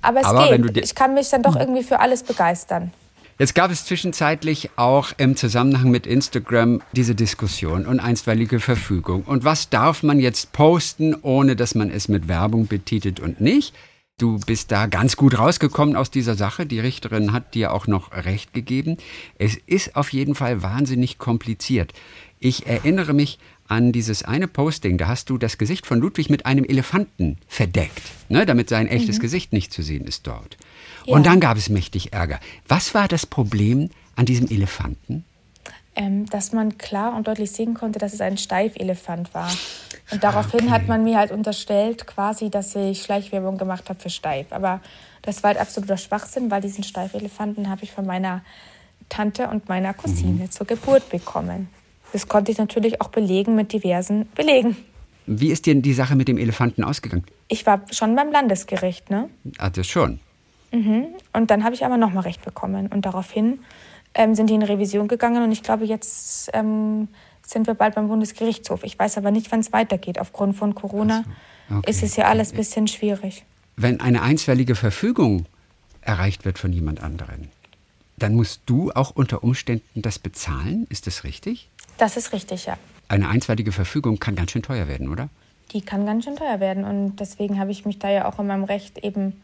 Aber 0.00 0.20
es 0.20 0.26
aber 0.26 0.58
geht. 0.58 0.84
ich 0.84 0.94
kann 0.94 1.14
mich 1.14 1.28
dann 1.28 1.42
doch 1.42 1.56
irgendwie 1.56 1.82
für 1.82 2.00
alles 2.00 2.22
begeistern. 2.22 2.92
Jetzt 3.38 3.54
gab 3.54 3.70
es 3.70 3.84
zwischenzeitlich 3.84 4.70
auch 4.76 5.12
im 5.18 5.36
Zusammenhang 5.36 5.90
mit 5.90 6.06
Instagram 6.06 6.80
diese 6.92 7.14
Diskussion 7.14 7.84
und 7.84 8.00
einstweilige 8.00 8.60
Verfügung. 8.60 9.24
Und 9.24 9.44
was 9.44 9.68
darf 9.68 10.02
man 10.02 10.20
jetzt 10.20 10.52
posten, 10.52 11.14
ohne 11.20 11.54
dass 11.54 11.74
man 11.74 11.90
es 11.90 12.08
mit 12.08 12.28
Werbung 12.28 12.66
betitelt 12.66 13.20
und 13.20 13.42
nicht? 13.42 13.74
Du 14.16 14.38
bist 14.38 14.72
da 14.72 14.86
ganz 14.86 15.16
gut 15.16 15.38
rausgekommen 15.38 15.96
aus 15.96 16.10
dieser 16.10 16.34
Sache. 16.34 16.64
Die 16.64 16.80
Richterin 16.80 17.34
hat 17.34 17.54
dir 17.54 17.74
auch 17.74 17.86
noch 17.86 18.12
recht 18.12 18.54
gegeben. 18.54 18.96
Es 19.36 19.56
ist 19.66 19.96
auf 19.96 20.14
jeden 20.14 20.34
Fall 20.34 20.62
wahnsinnig 20.62 21.18
kompliziert. 21.18 21.92
Ich 22.38 22.66
erinnere 22.66 23.12
mich 23.12 23.38
an 23.68 23.92
dieses 23.92 24.22
eine 24.22 24.48
Posting, 24.48 24.96
da 24.96 25.08
hast 25.08 25.28
du 25.28 25.36
das 25.36 25.58
Gesicht 25.58 25.86
von 25.86 26.00
Ludwig 26.00 26.30
mit 26.30 26.46
einem 26.46 26.64
Elefanten 26.64 27.36
verdeckt, 27.48 28.02
ne, 28.30 28.46
damit 28.46 28.70
sein 28.70 28.86
echtes 28.86 29.18
mhm. 29.18 29.22
Gesicht 29.22 29.52
nicht 29.52 29.72
zu 29.72 29.82
sehen 29.82 30.06
ist 30.06 30.26
dort. 30.26 30.56
Und 31.14 31.26
dann 31.26 31.40
gab 31.40 31.56
es 31.56 31.68
mächtig 31.68 32.12
Ärger. 32.12 32.40
Was 32.68 32.94
war 32.94 33.08
das 33.08 33.26
Problem 33.26 33.90
an 34.16 34.26
diesem 34.26 34.48
Elefanten? 34.48 35.24
Ähm, 35.94 36.26
dass 36.26 36.52
man 36.52 36.76
klar 36.76 37.16
und 37.16 37.26
deutlich 37.26 37.52
sehen 37.52 37.74
konnte, 37.74 37.98
dass 37.98 38.12
es 38.12 38.20
ein 38.20 38.36
Steifelefant 38.36 39.32
war. 39.32 39.50
Und 40.10 40.22
daraufhin 40.22 40.64
okay. 40.64 40.70
hat 40.70 40.88
man 40.88 41.04
mir 41.04 41.16
halt 41.16 41.30
unterstellt, 41.30 42.06
quasi, 42.06 42.50
dass 42.50 42.74
ich 42.76 43.02
Schleichwerbung 43.02 43.56
gemacht 43.56 43.88
habe 43.88 43.98
für 43.98 44.10
Steif. 44.10 44.52
Aber 44.52 44.80
das 45.22 45.42
war 45.42 45.48
halt 45.48 45.58
absoluter 45.58 45.96
Schwachsinn, 45.96 46.50
weil 46.50 46.60
diesen 46.60 46.84
Steifelefanten 46.84 47.70
habe 47.70 47.84
ich 47.84 47.92
von 47.92 48.04
meiner 48.06 48.42
Tante 49.08 49.48
und 49.48 49.68
meiner 49.68 49.94
Cousine 49.94 50.44
mhm. 50.44 50.50
zur 50.50 50.66
Geburt 50.66 51.08
bekommen. 51.08 51.68
Das 52.12 52.28
konnte 52.28 52.52
ich 52.52 52.58
natürlich 52.58 53.00
auch 53.00 53.08
belegen 53.08 53.56
mit 53.56 53.72
diversen 53.72 54.28
Belegen. 54.34 54.76
Wie 55.26 55.50
ist 55.50 55.66
dir 55.66 55.74
die 55.74 55.92
Sache 55.92 56.14
mit 56.14 56.28
dem 56.28 56.38
Elefanten 56.38 56.84
ausgegangen? 56.84 57.24
Ich 57.48 57.66
war 57.66 57.82
schon 57.90 58.14
beim 58.14 58.30
Landesgericht, 58.30 59.10
ne? 59.10 59.28
Ah, 59.58 59.70
das 59.70 59.86
schon. 59.86 60.20
Mhm. 60.72 61.06
Und 61.32 61.50
dann 61.50 61.64
habe 61.64 61.74
ich 61.74 61.84
aber 61.84 61.96
nochmal 61.96 62.24
Recht 62.24 62.44
bekommen. 62.44 62.88
Und 62.88 63.06
daraufhin 63.06 63.60
ähm, 64.14 64.34
sind 64.34 64.50
die 64.50 64.54
in 64.54 64.62
Revision 64.62 65.08
gegangen 65.08 65.42
und 65.42 65.52
ich 65.52 65.62
glaube, 65.62 65.84
jetzt 65.84 66.50
ähm, 66.54 67.08
sind 67.46 67.66
wir 67.66 67.74
bald 67.74 67.94
beim 67.94 68.08
Bundesgerichtshof. 68.08 68.82
Ich 68.82 68.98
weiß 68.98 69.18
aber 69.18 69.30
nicht, 69.30 69.52
wann 69.52 69.60
es 69.60 69.72
weitergeht. 69.72 70.18
Aufgrund 70.18 70.56
von 70.56 70.74
Corona 70.74 71.24
so. 71.68 71.76
okay. 71.76 71.90
ist 71.90 72.02
es 72.02 72.16
ja 72.16 72.26
alles 72.26 72.52
ein 72.52 72.56
bisschen 72.56 72.88
schwierig. 72.88 73.44
Wenn 73.76 74.00
eine 74.00 74.22
einstweilige 74.22 74.74
Verfügung 74.74 75.46
erreicht 76.00 76.44
wird 76.44 76.58
von 76.58 76.72
jemand 76.72 77.02
anderen, 77.02 77.50
dann 78.16 78.34
musst 78.34 78.62
du 78.66 78.90
auch 78.92 79.10
unter 79.10 79.44
Umständen 79.44 80.02
das 80.02 80.18
bezahlen. 80.18 80.86
Ist 80.88 81.06
das 81.06 81.24
richtig? 81.24 81.68
Das 81.98 82.16
ist 82.16 82.32
richtig, 82.32 82.66
ja. 82.66 82.78
Eine 83.08 83.28
einstweilige 83.28 83.72
Verfügung 83.72 84.18
kann 84.18 84.34
ganz 84.34 84.50
schön 84.50 84.62
teuer 84.62 84.88
werden, 84.88 85.08
oder? 85.08 85.28
Die 85.72 85.82
kann 85.82 86.06
ganz 86.06 86.24
schön 86.24 86.36
teuer 86.36 86.60
werden. 86.60 86.84
Und 86.84 87.16
deswegen 87.16 87.60
habe 87.60 87.70
ich 87.70 87.84
mich 87.84 87.98
da 87.98 88.10
ja 88.10 88.26
auch 88.26 88.38
in 88.38 88.46
meinem 88.46 88.64
Recht 88.64 88.98
eben 88.98 89.40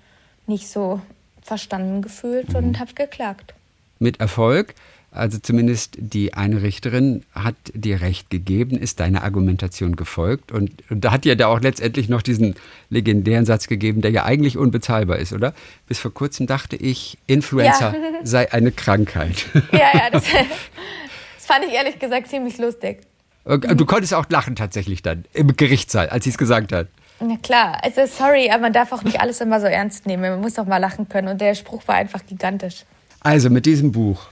nicht 0.53 0.69
so 0.69 1.01
verstanden 1.43 2.03
gefühlt 2.03 2.51
mhm. 2.51 2.57
und 2.57 2.79
habe 2.79 2.93
geklagt. 2.95 3.55
Mit 3.99 4.21
Erfolg? 4.21 4.75
Also 5.15 5.38
zumindest 5.38 5.97
die 5.99 6.33
eine 6.33 6.62
Richterin 6.62 7.23
hat 7.35 7.55
dir 7.75 8.01
recht 8.01 8.31
gegeben, 8.31 8.79
ist 8.79 8.99
deine 8.99 9.23
Argumentation 9.23 9.95
gefolgt 9.95 10.53
und, 10.53 10.73
und 10.88 11.05
da 11.05 11.11
hat 11.11 11.25
dir 11.25 11.37
da 11.37 11.49
auch 11.49 11.61
letztendlich 11.61 12.09
noch 12.09 12.23
diesen 12.23 12.55
legendären 12.88 13.45
Satz 13.45 13.69
gegeben, 13.69 14.01
der 14.01 14.11
ja 14.11 14.25
eigentlich 14.25 14.57
unbezahlbar 14.57 15.19
ist, 15.19 15.35
oder? 15.35 15.53
Bis 15.87 15.99
vor 15.99 16.15
kurzem 16.15 16.47
dachte 16.47 16.77
ich, 16.77 17.19
Influencer 17.27 17.95
ja. 17.95 18.01
sei 18.23 18.51
eine 18.53 18.73
Krankheit. 18.73 19.45
Ja, 19.71 19.91
ja, 19.93 20.11
das, 20.11 20.25
das 21.37 21.47
fand 21.47 21.67
ich 21.67 21.75
ehrlich 21.75 21.99
gesagt 21.99 22.29
ziemlich 22.29 22.57
lustig. 22.57 23.01
Du 23.45 23.85
konntest 23.85 24.15
auch 24.15 24.25
lachen 24.31 24.57
tatsächlich 24.57 25.03
dann 25.03 25.27
im 25.35 25.55
Gerichtssaal, 25.57 26.09
als 26.09 26.25
sie 26.25 26.31
es 26.31 26.38
gesagt 26.38 26.73
hat. 26.73 26.87
Na 27.25 27.37
klar, 27.37 27.79
also 27.85 28.05
sorry, 28.07 28.51
aber 28.51 28.63
man 28.63 28.73
darf 28.73 28.91
auch 28.91 29.05
nicht 29.05 29.21
alles 29.21 29.41
immer 29.41 29.61
so 29.61 29.67
ernst 29.67 30.07
nehmen. 30.07 30.23
Man 30.23 30.41
muss 30.41 30.59
auch 30.59 30.67
mal 30.67 30.79
lachen 30.79 31.09
können 31.09 31.29
und 31.29 31.41
der 31.41 31.55
Spruch 31.55 31.87
war 31.87 31.95
einfach 31.95 32.27
gigantisch. 32.27 32.85
Also 33.21 33.49
mit 33.49 33.65
diesem 33.65 33.93
Buch, 33.93 34.31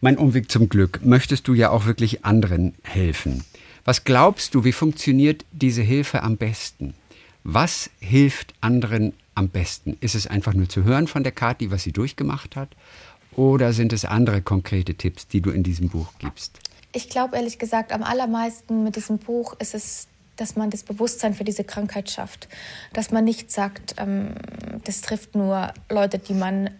Mein 0.00 0.16
Umweg 0.16 0.50
zum 0.50 0.68
Glück, 0.68 1.00
möchtest 1.04 1.48
du 1.48 1.54
ja 1.54 1.70
auch 1.70 1.86
wirklich 1.86 2.24
anderen 2.24 2.74
helfen. 2.82 3.44
Was 3.84 4.04
glaubst 4.04 4.54
du, 4.54 4.64
wie 4.64 4.72
funktioniert 4.72 5.44
diese 5.52 5.82
Hilfe 5.82 6.22
am 6.22 6.36
besten? 6.38 6.94
Was 7.42 7.90
hilft 8.00 8.54
anderen 8.62 9.12
am 9.34 9.48
besten? 9.50 9.96
Ist 10.00 10.14
es 10.14 10.26
einfach 10.26 10.54
nur 10.54 10.68
zu 10.68 10.84
hören 10.84 11.06
von 11.06 11.22
der 11.22 11.32
Kathi, 11.32 11.70
was 11.70 11.82
sie 11.82 11.92
durchgemacht 11.92 12.56
hat? 12.56 12.70
Oder 13.36 13.72
sind 13.74 13.92
es 13.92 14.04
andere 14.06 14.40
konkrete 14.40 14.94
Tipps, 14.94 15.26
die 15.26 15.42
du 15.42 15.50
in 15.50 15.62
diesem 15.62 15.88
Buch 15.88 16.12
gibst? 16.18 16.58
Ich 16.92 17.08
glaube 17.08 17.36
ehrlich 17.36 17.58
gesagt, 17.58 17.92
am 17.92 18.02
allermeisten 18.02 18.84
mit 18.84 18.96
diesem 18.96 19.18
Buch 19.18 19.54
ist 19.58 19.74
es 19.74 20.06
dass 20.36 20.56
man 20.56 20.70
das 20.70 20.82
Bewusstsein 20.82 21.34
für 21.34 21.44
diese 21.44 21.64
Krankheit 21.64 22.10
schafft. 22.10 22.48
Dass 22.92 23.10
man 23.10 23.24
nicht 23.24 23.50
sagt, 23.50 23.94
ähm, 23.98 24.34
das 24.84 25.00
trifft 25.00 25.34
nur 25.34 25.72
Leute, 25.88 26.18
die 26.18 26.34
man, 26.34 26.70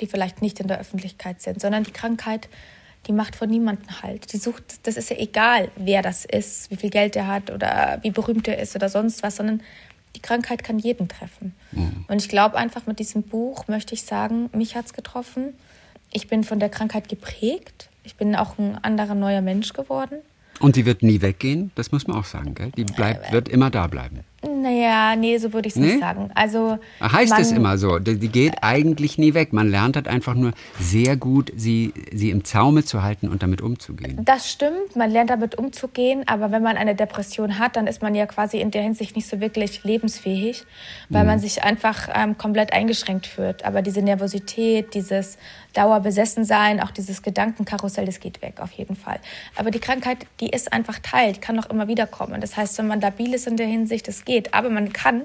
die 0.00 0.06
vielleicht 0.06 0.42
nicht 0.42 0.60
in 0.60 0.68
der 0.68 0.78
Öffentlichkeit 0.78 1.40
sind, 1.42 1.60
sondern 1.60 1.84
die 1.84 1.92
Krankheit, 1.92 2.48
die 3.06 3.12
macht 3.12 3.36
von 3.36 3.48
niemandem 3.48 4.02
halt. 4.02 4.32
Die 4.32 4.38
sucht, 4.38 4.86
das 4.86 4.96
ist 4.96 5.10
ja 5.10 5.16
egal, 5.16 5.70
wer 5.76 6.02
das 6.02 6.24
ist, 6.24 6.70
wie 6.70 6.76
viel 6.76 6.90
Geld 6.90 7.16
er 7.16 7.26
hat 7.26 7.50
oder 7.50 7.98
wie 8.02 8.10
berühmt 8.10 8.46
er 8.48 8.58
ist 8.58 8.76
oder 8.76 8.88
sonst 8.88 9.22
was, 9.22 9.36
sondern 9.36 9.62
die 10.16 10.20
Krankheit 10.20 10.64
kann 10.64 10.78
jeden 10.78 11.08
treffen. 11.08 11.54
Mhm. 11.72 12.04
Und 12.08 12.22
ich 12.22 12.28
glaube 12.28 12.56
einfach, 12.56 12.86
mit 12.86 12.98
diesem 12.98 13.22
Buch 13.22 13.68
möchte 13.68 13.94
ich 13.94 14.02
sagen, 14.02 14.50
mich 14.52 14.76
hat 14.76 14.86
es 14.86 14.92
getroffen. 14.92 15.54
Ich 16.10 16.28
bin 16.28 16.44
von 16.44 16.58
der 16.58 16.68
Krankheit 16.68 17.08
geprägt. 17.08 17.88
Ich 18.04 18.16
bin 18.16 18.34
auch 18.34 18.58
ein 18.58 18.82
anderer 18.82 19.14
neuer 19.14 19.42
Mensch 19.42 19.72
geworden. 19.72 20.18
Und 20.60 20.74
sie 20.74 20.86
wird 20.86 21.02
nie 21.02 21.20
weggehen, 21.20 21.70
das 21.74 21.92
muss 21.92 22.06
man 22.06 22.16
auch 22.16 22.24
sagen, 22.24 22.54
gell? 22.54 22.72
Die 22.76 22.84
bleibt, 22.84 23.32
wird 23.32 23.48
immer 23.48 23.70
da 23.70 23.86
bleiben. 23.86 24.20
Naja, 24.62 25.16
nee, 25.16 25.38
so 25.38 25.52
würde 25.52 25.68
ich 25.68 25.74
es 25.74 25.80
nee? 25.80 25.86
nicht 25.86 26.00
sagen. 26.00 26.30
Also 26.34 26.78
heißt 27.00 27.30
man, 27.30 27.40
es 27.40 27.52
immer 27.52 27.78
so. 27.78 27.98
Die 27.98 28.28
geht 28.28 28.62
eigentlich 28.62 29.18
nie 29.18 29.34
weg. 29.34 29.52
Man 29.52 29.70
lernt 29.70 29.96
halt 29.96 30.08
einfach 30.08 30.34
nur 30.34 30.52
sehr 30.80 31.16
gut, 31.16 31.52
sie, 31.56 31.92
sie 32.12 32.30
im 32.30 32.44
Zaume 32.44 32.84
zu 32.84 33.02
halten 33.02 33.28
und 33.28 33.42
damit 33.42 33.60
umzugehen. 33.60 34.20
Das 34.24 34.50
stimmt, 34.50 34.96
man 34.96 35.10
lernt 35.10 35.30
damit 35.30 35.56
umzugehen, 35.56 36.24
aber 36.26 36.50
wenn 36.50 36.62
man 36.62 36.76
eine 36.76 36.94
Depression 36.94 37.58
hat, 37.58 37.76
dann 37.76 37.86
ist 37.86 38.02
man 38.02 38.14
ja 38.14 38.26
quasi 38.26 38.58
in 38.58 38.70
der 38.70 38.82
Hinsicht 38.82 39.16
nicht 39.16 39.28
so 39.28 39.40
wirklich 39.40 39.84
lebensfähig, 39.84 40.64
weil 41.08 41.22
mhm. 41.22 41.28
man 41.28 41.38
sich 41.38 41.62
einfach 41.62 42.08
ähm, 42.14 42.36
komplett 42.38 42.72
eingeschränkt 42.72 43.26
fühlt. 43.26 43.64
Aber 43.64 43.82
diese 43.82 44.02
Nervosität, 44.02 44.94
dieses 44.94 45.38
Dauerbesessensein, 45.74 46.80
auch 46.80 46.90
dieses 46.90 47.22
Gedankenkarussell, 47.22 48.06
das 48.06 48.20
geht 48.20 48.42
weg 48.42 48.60
auf 48.60 48.72
jeden 48.72 48.96
Fall. 48.96 49.20
Aber 49.54 49.70
die 49.70 49.78
Krankheit, 49.78 50.26
die 50.40 50.48
ist 50.48 50.72
einfach 50.72 50.98
Teil, 50.98 51.34
die 51.34 51.40
kann 51.40 51.58
auch 51.60 51.70
immer 51.70 51.88
wieder 51.88 52.06
kommen. 52.06 52.40
Das 52.40 52.56
heißt, 52.56 52.78
wenn 52.78 52.86
man 52.88 53.00
labil 53.00 53.34
ist 53.34 53.46
in 53.46 53.56
der 53.56 53.66
Hinsicht, 53.66 54.08
das 54.08 54.24
geht. 54.24 54.47
Aber 54.52 54.70
man 54.70 54.92
kann 54.92 55.22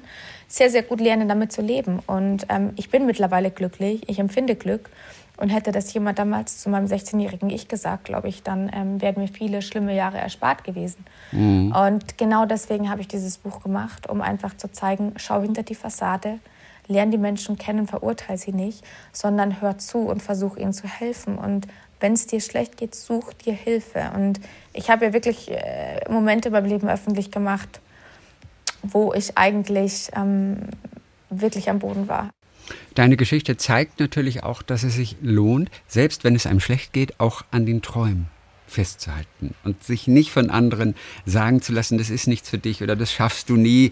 sehr, 0.47 0.69
sehr 0.69 0.83
gut 0.83 1.01
lernen, 1.01 1.27
damit 1.27 1.51
zu 1.51 1.61
leben. 1.61 1.99
Und 2.05 2.45
ähm, 2.49 2.71
ich 2.75 2.89
bin 2.89 3.05
mittlerweile 3.05 3.51
glücklich, 3.51 4.07
ich 4.07 4.19
empfinde 4.19 4.55
Glück. 4.55 4.89
Und 5.35 5.49
hätte 5.49 5.71
das 5.71 5.91
jemand 5.93 6.19
damals 6.19 6.59
zu 6.59 6.69
meinem 6.69 6.85
16-jährigen 6.85 7.49
Ich 7.49 7.67
gesagt, 7.67 8.03
glaube 8.03 8.29
ich, 8.29 8.43
dann 8.43 8.69
ähm, 8.71 9.01
wären 9.01 9.19
mir 9.19 9.27
viele 9.27 9.63
schlimme 9.63 9.95
Jahre 9.95 10.19
erspart 10.19 10.63
gewesen. 10.63 11.03
Mhm. 11.31 11.73
Und 11.75 12.19
genau 12.19 12.45
deswegen 12.45 12.91
habe 12.91 13.01
ich 13.01 13.07
dieses 13.07 13.39
Buch 13.39 13.59
gemacht, 13.61 14.07
um 14.07 14.21
einfach 14.21 14.55
zu 14.55 14.71
zeigen, 14.71 15.13
schau 15.17 15.41
hinter 15.41 15.63
die 15.63 15.73
Fassade, 15.73 16.37
lern 16.87 17.09
die 17.09 17.17
Menschen 17.17 17.57
kennen, 17.57 17.87
verurteile 17.87 18.37
sie 18.37 18.53
nicht, 18.53 18.83
sondern 19.11 19.59
hör 19.59 19.79
zu 19.79 20.01
und 20.01 20.21
versuch 20.21 20.55
ihnen 20.55 20.71
zu 20.71 20.87
helfen. 20.87 21.39
Und 21.39 21.67
wenn 21.99 22.13
es 22.13 22.27
dir 22.27 22.41
schlecht 22.41 22.77
geht, 22.77 22.93
such 22.93 23.33
dir 23.33 23.53
Hilfe. 23.53 24.11
Und 24.15 24.39
ich 24.73 24.91
habe 24.91 25.05
ja 25.05 25.13
wirklich 25.13 25.49
äh, 25.49 26.01
Momente 26.09 26.51
beim 26.51 26.65
Leben 26.65 26.89
öffentlich 26.89 27.31
gemacht, 27.31 27.79
wo 28.83 29.13
ich 29.13 29.37
eigentlich 29.37 30.09
ähm, 30.15 30.57
wirklich 31.29 31.69
am 31.69 31.79
Boden 31.79 32.07
war. 32.07 32.29
Deine 32.95 33.17
Geschichte 33.17 33.57
zeigt 33.57 33.99
natürlich 33.99 34.43
auch, 34.43 34.61
dass 34.61 34.83
es 34.83 34.95
sich 34.95 35.17
lohnt, 35.21 35.69
selbst 35.87 36.23
wenn 36.23 36.35
es 36.35 36.45
einem 36.45 36.59
schlecht 36.59 36.93
geht, 36.93 37.19
auch 37.19 37.43
an 37.51 37.65
den 37.65 37.81
Träumen 37.81 38.27
festzuhalten 38.73 39.53
und 39.63 39.83
sich 39.83 40.07
nicht 40.07 40.31
von 40.31 40.49
anderen 40.49 40.95
sagen 41.25 41.61
zu 41.61 41.73
lassen, 41.73 41.97
das 41.97 42.09
ist 42.09 42.27
nichts 42.27 42.49
für 42.49 42.57
dich 42.57 42.81
oder 42.81 42.95
das 42.95 43.11
schaffst 43.11 43.49
du 43.49 43.55
nie. 43.55 43.91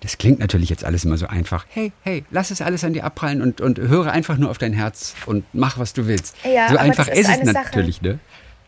Das 0.00 0.18
klingt 0.18 0.38
natürlich 0.38 0.68
jetzt 0.68 0.84
alles 0.84 1.04
immer 1.04 1.16
so 1.16 1.26
einfach. 1.26 1.64
Hey, 1.70 1.92
hey, 2.02 2.24
lass 2.30 2.50
es 2.50 2.60
alles 2.60 2.84
an 2.84 2.92
dir 2.92 3.04
abprallen 3.04 3.40
und, 3.40 3.60
und 3.60 3.78
höre 3.78 4.12
einfach 4.12 4.36
nur 4.36 4.50
auf 4.50 4.58
dein 4.58 4.74
Herz 4.74 5.14
und 5.26 5.44
mach, 5.52 5.78
was 5.78 5.94
du 5.94 6.06
willst. 6.06 6.36
Ja, 6.44 6.68
so 6.68 6.76
einfach 6.76 7.08
ist, 7.08 7.20
ist 7.20 7.42
es 7.42 7.52
natürlich, 7.52 8.02
ne? 8.02 8.18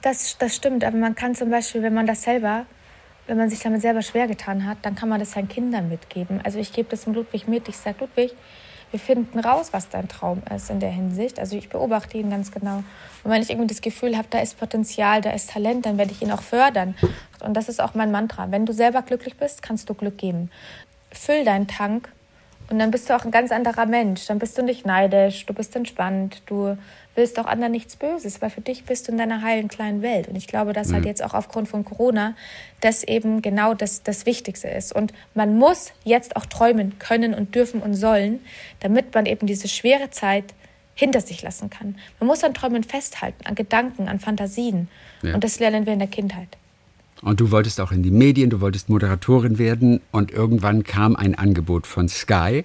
Das, 0.02 0.38
das 0.38 0.56
stimmt, 0.56 0.82
aber 0.82 0.96
man 0.96 1.14
kann 1.14 1.34
zum 1.34 1.50
Beispiel, 1.50 1.82
wenn 1.82 1.92
man 1.92 2.06
das 2.06 2.22
selber, 2.22 2.64
wenn 3.30 3.36
man 3.36 3.48
sich 3.48 3.60
damit 3.60 3.80
selber 3.80 4.02
schwer 4.02 4.26
getan 4.26 4.66
hat, 4.66 4.78
dann 4.82 4.96
kann 4.96 5.08
man 5.08 5.20
das 5.20 5.30
seinen 5.30 5.48
Kindern 5.48 5.88
mitgeben. 5.88 6.40
Also 6.42 6.58
ich 6.58 6.72
gebe 6.72 6.88
das 6.88 7.04
dem 7.04 7.14
Ludwig 7.14 7.46
mit, 7.46 7.68
ich 7.68 7.76
sage, 7.76 7.98
Ludwig, 8.00 8.34
wir 8.90 8.98
finden 8.98 9.38
raus, 9.38 9.68
was 9.70 9.88
dein 9.88 10.08
Traum 10.08 10.42
ist 10.52 10.68
in 10.68 10.80
der 10.80 10.90
Hinsicht. 10.90 11.38
Also 11.38 11.56
ich 11.56 11.68
beobachte 11.68 12.18
ihn 12.18 12.28
ganz 12.28 12.50
genau. 12.50 12.82
Und 13.22 13.30
wenn 13.30 13.40
ich 13.40 13.50
irgendwie 13.50 13.68
das 13.68 13.82
Gefühl 13.82 14.16
habe, 14.16 14.26
da 14.30 14.40
ist 14.40 14.58
Potenzial, 14.58 15.20
da 15.20 15.30
ist 15.30 15.50
Talent, 15.50 15.86
dann 15.86 15.96
werde 15.96 16.10
ich 16.10 16.22
ihn 16.22 16.32
auch 16.32 16.42
fördern. 16.42 16.96
Und 17.38 17.54
das 17.54 17.68
ist 17.68 17.80
auch 17.80 17.94
mein 17.94 18.10
Mantra. 18.10 18.50
Wenn 18.50 18.66
du 18.66 18.72
selber 18.72 19.02
glücklich 19.02 19.36
bist, 19.36 19.62
kannst 19.62 19.88
du 19.88 19.94
Glück 19.94 20.18
geben. 20.18 20.50
Füll 21.12 21.44
deinen 21.44 21.68
Tank 21.68 22.08
und 22.70 22.78
dann 22.78 22.92
bist 22.92 23.10
du 23.10 23.16
auch 23.16 23.24
ein 23.24 23.32
ganz 23.32 23.50
anderer 23.50 23.84
Mensch. 23.84 24.26
Dann 24.26 24.38
bist 24.38 24.56
du 24.56 24.62
nicht 24.62 24.86
neidisch, 24.86 25.44
du 25.44 25.52
bist 25.52 25.74
entspannt, 25.74 26.42
du 26.46 26.78
willst 27.16 27.38
auch 27.40 27.46
anderen 27.46 27.72
nichts 27.72 27.96
Böses, 27.96 28.40
weil 28.40 28.50
für 28.50 28.60
dich 28.60 28.84
bist 28.84 29.08
du 29.08 29.12
in 29.12 29.18
deiner 29.18 29.42
heilen 29.42 29.66
kleinen 29.66 30.02
Welt. 30.02 30.28
Und 30.28 30.36
ich 30.36 30.46
glaube, 30.46 30.72
dass 30.72 30.86
halt 30.86 30.90
mhm. 30.90 30.94
halt 30.94 31.06
jetzt 31.06 31.24
auch 31.24 31.34
aufgrund 31.34 31.68
von 31.68 31.84
Corona 31.84 32.34
das 32.80 33.02
eben 33.02 33.42
genau 33.42 33.74
das, 33.74 34.04
das 34.04 34.24
Wichtigste 34.24 34.68
ist. 34.68 34.94
Und 34.94 35.12
man 35.34 35.58
muss 35.58 35.92
jetzt 36.04 36.36
auch 36.36 36.46
träumen 36.46 36.98
können 37.00 37.34
und 37.34 37.56
dürfen 37.56 37.82
und 37.82 37.94
sollen, 37.94 38.38
damit 38.78 39.12
man 39.14 39.26
eben 39.26 39.48
diese 39.48 39.66
schwere 39.66 40.10
Zeit 40.10 40.44
hinter 40.94 41.20
sich 41.20 41.42
lassen 41.42 41.70
kann. 41.70 41.98
Man 42.20 42.28
muss 42.28 42.44
an 42.44 42.54
Träumen 42.54 42.84
festhalten, 42.84 43.46
an 43.46 43.56
Gedanken, 43.56 44.08
an 44.08 44.20
Fantasien. 44.20 44.88
Ja. 45.22 45.34
Und 45.34 45.42
das 45.42 45.58
lernen 45.58 45.86
wir 45.86 45.92
in 45.92 45.98
der 45.98 46.08
Kindheit. 46.08 46.56
Und 47.22 47.40
du 47.40 47.50
wolltest 47.50 47.80
auch 47.80 47.92
in 47.92 48.02
die 48.02 48.10
Medien, 48.10 48.50
du 48.50 48.60
wolltest 48.60 48.88
Moderatorin 48.88 49.58
werden 49.58 50.00
und 50.10 50.30
irgendwann 50.30 50.84
kam 50.84 51.16
ein 51.16 51.34
Angebot 51.34 51.86
von 51.86 52.08
Sky 52.08 52.64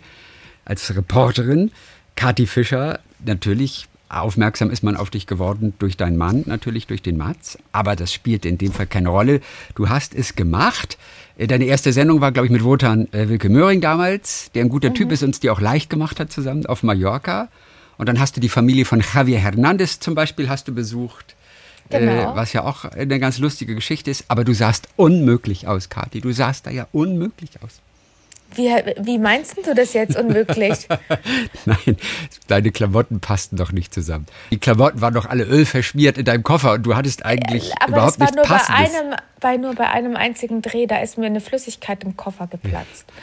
als 0.63 0.95
Reporterin. 0.95 1.71
Kathi 2.15 2.47
Fischer, 2.47 2.99
natürlich 3.23 3.87
Aufmerksam 4.07 4.69
ist 4.69 4.83
man 4.83 4.95
auf 4.95 5.09
dich 5.09 5.25
geworden 5.25 5.73
durch 5.79 5.97
deinen 5.97 6.15
Mann, 6.15 6.43
natürlich 6.45 6.85
durch 6.85 7.01
den 7.01 7.17
Mats, 7.17 7.57
aber 7.71 7.95
das 7.95 8.13
spielt 8.13 8.45
in 8.45 8.57
dem 8.57 8.71
Fall 8.71 8.85
keine 8.85 9.09
Rolle. 9.09 9.41
Du 9.73 9.89
hast 9.89 10.13
es 10.13 10.35
gemacht. 10.35 10.97
Äh, 11.37 11.47
deine 11.47 11.65
erste 11.65 11.91
Sendung 11.91 12.21
war, 12.21 12.31
glaube 12.31 12.45
ich, 12.45 12.51
mit 12.51 12.63
Wotan 12.63 13.11
äh, 13.11 13.29
Wilke 13.29 13.49
Möhring 13.49 13.81
damals, 13.81 14.51
der 14.53 14.63
ein 14.63 14.69
guter 14.69 14.91
mhm. 14.91 14.95
Typ 14.95 15.11
ist 15.11 15.23
und 15.23 15.31
es 15.31 15.39
dir 15.39 15.51
auch 15.51 15.59
leicht 15.59 15.89
gemacht 15.89 16.19
hat 16.19 16.31
zusammen 16.31 16.65
auf 16.67 16.83
Mallorca. 16.83 17.49
Und 17.97 18.07
dann 18.07 18.19
hast 18.19 18.37
du 18.37 18.41
die 18.41 18.49
Familie 18.49 18.85
von 18.85 19.01
Javier 19.01 19.39
Hernandez 19.39 19.99
zum 19.99 20.15
Beispiel 20.15 20.49
hast 20.49 20.67
du 20.67 20.73
besucht. 20.73 21.34
Äh, 21.89 21.99
genau. 21.99 22.33
Äh, 22.33 22.35
was 22.35 22.53
ja 22.53 22.63
auch 22.63 22.85
eine 22.85 23.19
ganz 23.19 23.39
lustige 23.39 23.75
Geschichte 23.75 24.11
ist. 24.11 24.25
Aber 24.27 24.43
du 24.43 24.53
sahst 24.53 24.87
unmöglich 24.95 25.67
aus, 25.67 25.89
Kathi. 25.89 26.21
Du 26.21 26.31
sahst 26.31 26.65
da 26.65 26.71
ja 26.71 26.87
unmöglich 26.91 27.51
aus. 27.63 27.81
Wie, 28.53 28.69
wie 29.01 29.17
meinst 29.17 29.57
du 29.65 29.73
das 29.75 29.93
jetzt 29.93 30.15
unmöglich? 30.15 30.87
Nein, 31.65 31.97
deine 32.47 32.71
Klamotten 32.71 33.19
passten 33.19 33.57
doch 33.57 33.73
nicht 33.73 33.93
zusammen. 33.93 34.27
Die 34.49 34.59
Klamotten 34.59 35.01
waren 35.01 35.13
doch 35.13 35.25
alle 35.25 35.43
ölverschmiert 35.43 36.17
in 36.17 36.25
deinem 36.25 36.43
Koffer 36.43 36.73
und 36.73 36.83
du 36.83 36.95
hattest 36.95 37.25
eigentlich 37.25 37.71
äh, 37.71 37.89
überhaupt 37.89 38.19
nichts 38.19 38.35
Passendes. 38.35 38.95
Aber 38.95 39.07
nur 39.07 39.17
bei 39.41 39.57
nur 39.57 39.75
bei 39.75 39.89
einem 39.89 40.15
einzigen 40.15 40.61
Dreh, 40.61 40.87
da 40.87 40.99
ist 40.99 41.17
mir 41.17 41.25
eine 41.25 41.41
Flüssigkeit 41.41 42.03
im 42.03 42.15
Koffer 42.15 42.47
geplatzt. 42.47 43.05
Ja. 43.07 43.13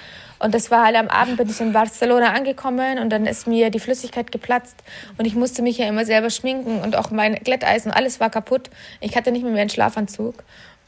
Und 0.43 0.55
das 0.55 0.73
war 0.73 0.85
halt 0.85 0.97
am 0.97 1.09
Abend, 1.09 1.37
bin 1.37 1.49
ich 1.49 1.61
in 1.61 1.73
Barcelona 1.73 2.33
angekommen 2.33 2.99
und 2.99 3.11
dann 3.11 3.27
ist 3.27 3.47
mir 3.47 3.71
die 3.71 3.79
Flüssigkeit 3.79 4.33
geplatzt 4.33 4.75
und 5.17 5.25
ich 5.25 5.37
musste 5.37 5.63
mich 5.63 5.79
ja 5.79 5.87
immer 5.87 6.05
selber 6.05 6.31
schminken 6.31 6.81
und 6.81 6.97
auch 6.97 7.13
mein 7.13 7.37
Glätteisen, 7.37 7.93
alles 7.93 8.19
war 8.19 8.29
kaputt. 8.29 8.69
Ich 9.01 9.17
hatte 9.17 9.31
nicht 9.31 9.45
mehr, 9.45 9.53
mehr 9.53 9.61
einen 9.61 9.71
Schlafanzug. 9.71 10.43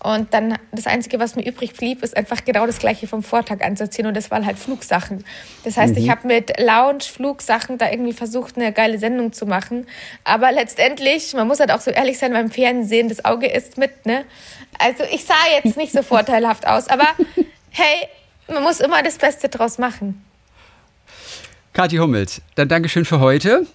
Und 0.05 0.35
dann 0.35 0.59
das 0.71 0.87
Einzige, 0.87 1.19
was 1.19 1.35
mir 1.35 1.47
übrig 1.47 1.73
blieb, 1.73 2.03
ist 2.03 2.14
einfach 2.14 2.45
genau 2.45 2.67
das 2.67 2.79
Gleiche 2.79 3.07
vom 3.07 3.23
Vortag 3.23 3.62
anzuziehen. 3.62 4.07
Und 4.07 4.14
das 4.14 4.31
waren 4.31 4.45
halt 4.45 4.59
Flugsachen. 4.59 5.25
Das 5.64 5.79
heißt, 5.79 5.95
mhm. 5.95 6.03
ich 6.03 6.11
habe 6.11 6.27
mit 6.27 6.61
Lounge-Flugsachen 6.61 7.79
da 7.79 7.90
irgendwie 7.90 8.12
versucht, 8.12 8.57
eine 8.57 8.71
geile 8.73 8.99
Sendung 8.99 9.33
zu 9.33 9.47
machen. 9.47 9.87
Aber 10.25 10.53
letztendlich, 10.53 11.33
man 11.33 11.49
muss 11.49 11.59
halt 11.59 11.71
auch 11.71 11.81
so 11.81 11.90
ehrlich 11.90 12.19
sein, 12.19 12.33
beim 12.33 12.51
Fernsehen, 12.51 13.09
das 13.09 13.25
Auge 13.25 13.47
ist 13.47 13.79
mit, 13.79 14.05
ne? 14.05 14.27
Also 14.79 15.05
ich 15.11 15.25
sah 15.25 15.35
jetzt 15.55 15.79
nicht 15.79 15.93
so 15.93 16.03
vorteilhaft 16.03 16.67
aus. 16.67 16.88
Aber 16.88 17.07
hey, 17.71 18.09
man 18.48 18.62
muss 18.62 18.80
immer 18.80 19.02
das 19.02 19.18
Beste 19.18 19.48
draus 19.48 19.78
machen. 19.78 20.24
Kathi 21.72 21.96
Hummels, 21.96 22.40
dann 22.54 22.68
Dankeschön 22.68 23.04
für 23.04 23.20
heute. 23.20 23.66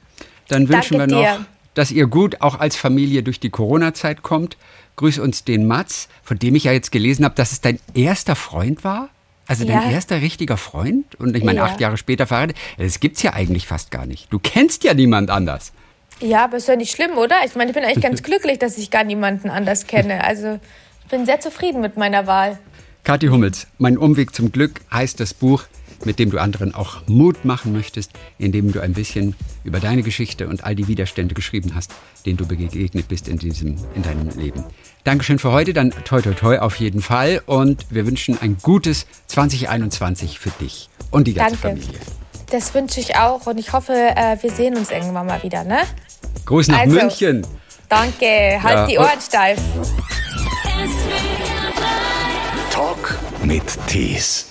Dann 0.48 0.68
wünschen 0.70 0.98
Danke 0.98 1.14
wir 1.14 1.22
noch, 1.22 1.38
dir. 1.38 1.46
dass 1.74 1.92
ihr 1.92 2.08
gut 2.08 2.42
auch 2.42 2.60
als 2.60 2.76
Familie 2.76 3.24
durch 3.24 3.40
die 3.40 3.50
Corona-Zeit 3.50 4.24
kommt. 4.24 4.58
Grüß 4.96 5.20
uns 5.20 5.44
den 5.44 5.68
Mats, 5.68 6.10
von 6.24 6.40
dem 6.40 6.56
ich 6.56 6.66
ja 6.66 6.72
jetzt 6.72 6.92
gelesen 6.92 7.24
habe, 7.24 7.36
dass 7.36 7.52
es 7.52 7.62
dein 7.62 7.80
erster 7.94 8.36
Freund 8.36 8.84
war. 8.84 9.10
Also 9.48 9.66
dein 9.66 9.82
ja. 9.82 9.92
erster 9.92 10.22
richtiger 10.22 10.58
Freund 10.58 11.16
und 11.16 11.36
ich 11.36 11.44
meine, 11.44 11.58
ja. 11.58 11.66
acht 11.66 11.80
Jahre 11.80 11.98
später 11.98 12.28
verheiratet. 12.28 12.56
Das 12.78 13.00
gibt 13.00 13.18
es 13.18 13.24
ja 13.24 13.34
eigentlich 13.34 13.66
fast 13.66 13.90
gar 13.90 14.06
nicht. 14.06 14.32
Du 14.32 14.38
kennst 14.38 14.84
ja 14.84 14.94
niemand 14.94 15.32
anders. 15.32 15.72
Ja, 16.20 16.44
aber 16.44 16.58
ist 16.58 16.68
ja 16.68 16.76
nicht 16.76 16.92
schlimm, 16.92 17.18
oder? 17.18 17.38
Ich 17.46 17.56
meine, 17.56 17.72
ich 17.72 17.76
bin 17.76 17.84
eigentlich 17.84 18.04
ganz 18.04 18.22
glücklich, 18.24 18.60
dass 18.60 18.78
ich 18.78 18.92
gar 18.92 19.04
niemanden 19.04 19.50
anders 19.50 19.88
kenne. 19.88 20.24
Also 20.24 20.60
ich 21.04 21.10
bin 21.10 21.26
sehr 21.26 21.40
zufrieden 21.40 21.82
mit 21.82 21.98
meiner 21.98 22.28
Wahl. 22.28 22.60
Kathi 23.04 23.28
Hummels, 23.28 23.68
mein 23.78 23.98
Umweg 23.98 24.36
zum 24.36 24.52
Glück 24.52 24.82
heißt 24.92 25.20
das 25.20 25.34
Buch, 25.34 25.64
mit 26.06 26.20
dem 26.20 26.30
du 26.30 26.40
anderen 26.40 26.74
auch 26.74 27.08
Mut 27.08 27.44
machen 27.46 27.74
möchtest, 27.74 28.12
indem 28.38 28.72
du 28.72 28.80
ein 28.82 28.94
bisschen 28.94 29.36
über 29.64 29.80
deine 29.80 30.04
Geschichte 30.04 30.48
und 30.48 30.64
all 30.64 30.76
die 30.76 30.88
Widerstände 30.88 31.36
geschrieben 31.36 31.76
hast, 31.76 31.92
denen 32.26 32.38
du 32.38 32.46
begegnet 32.46 33.08
bist 33.08 33.28
in, 33.28 33.38
diesem, 33.38 33.76
in 33.96 34.04
deinem 34.04 34.30
Leben. 34.38 34.64
Dankeschön 35.04 35.40
für 35.40 35.52
heute, 35.52 35.74
dann 35.74 35.92
toi 36.06 36.22
toi 36.22 36.34
toi 36.34 36.60
auf 36.60 36.76
jeden 36.76 37.02
Fall 37.02 37.42
und 37.46 37.86
wir 37.90 38.06
wünschen 38.06 38.38
ein 38.42 38.58
gutes 38.62 39.08
2021 39.28 40.40
für 40.40 40.52
dich 40.52 40.90
und 41.12 41.28
die 41.28 41.34
ganze 41.34 41.58
Danke. 41.58 41.82
Familie. 41.82 42.00
Das 42.52 42.74
wünsche 42.74 43.00
ich 43.00 43.16
auch 43.16 43.46
und 43.46 43.58
ich 43.60 43.74
hoffe, 43.74 43.94
äh, 43.94 44.38
wir 44.42 44.52
sehen 44.52 44.76
uns 44.76 44.92
irgendwann 44.92 45.28
mal 45.28 45.42
wieder, 45.44 45.64
ne? 45.64 45.80
Gruß 46.46 46.68
nach 46.70 46.80
also, 46.80 46.96
München. 46.96 47.46
Danke, 47.88 48.60
halt 48.62 48.76
ja, 48.76 48.88
die 48.88 48.98
Ohren 48.98 49.22
steif. 49.22 49.60
Mit 53.50 53.80
Tees. 53.88 54.49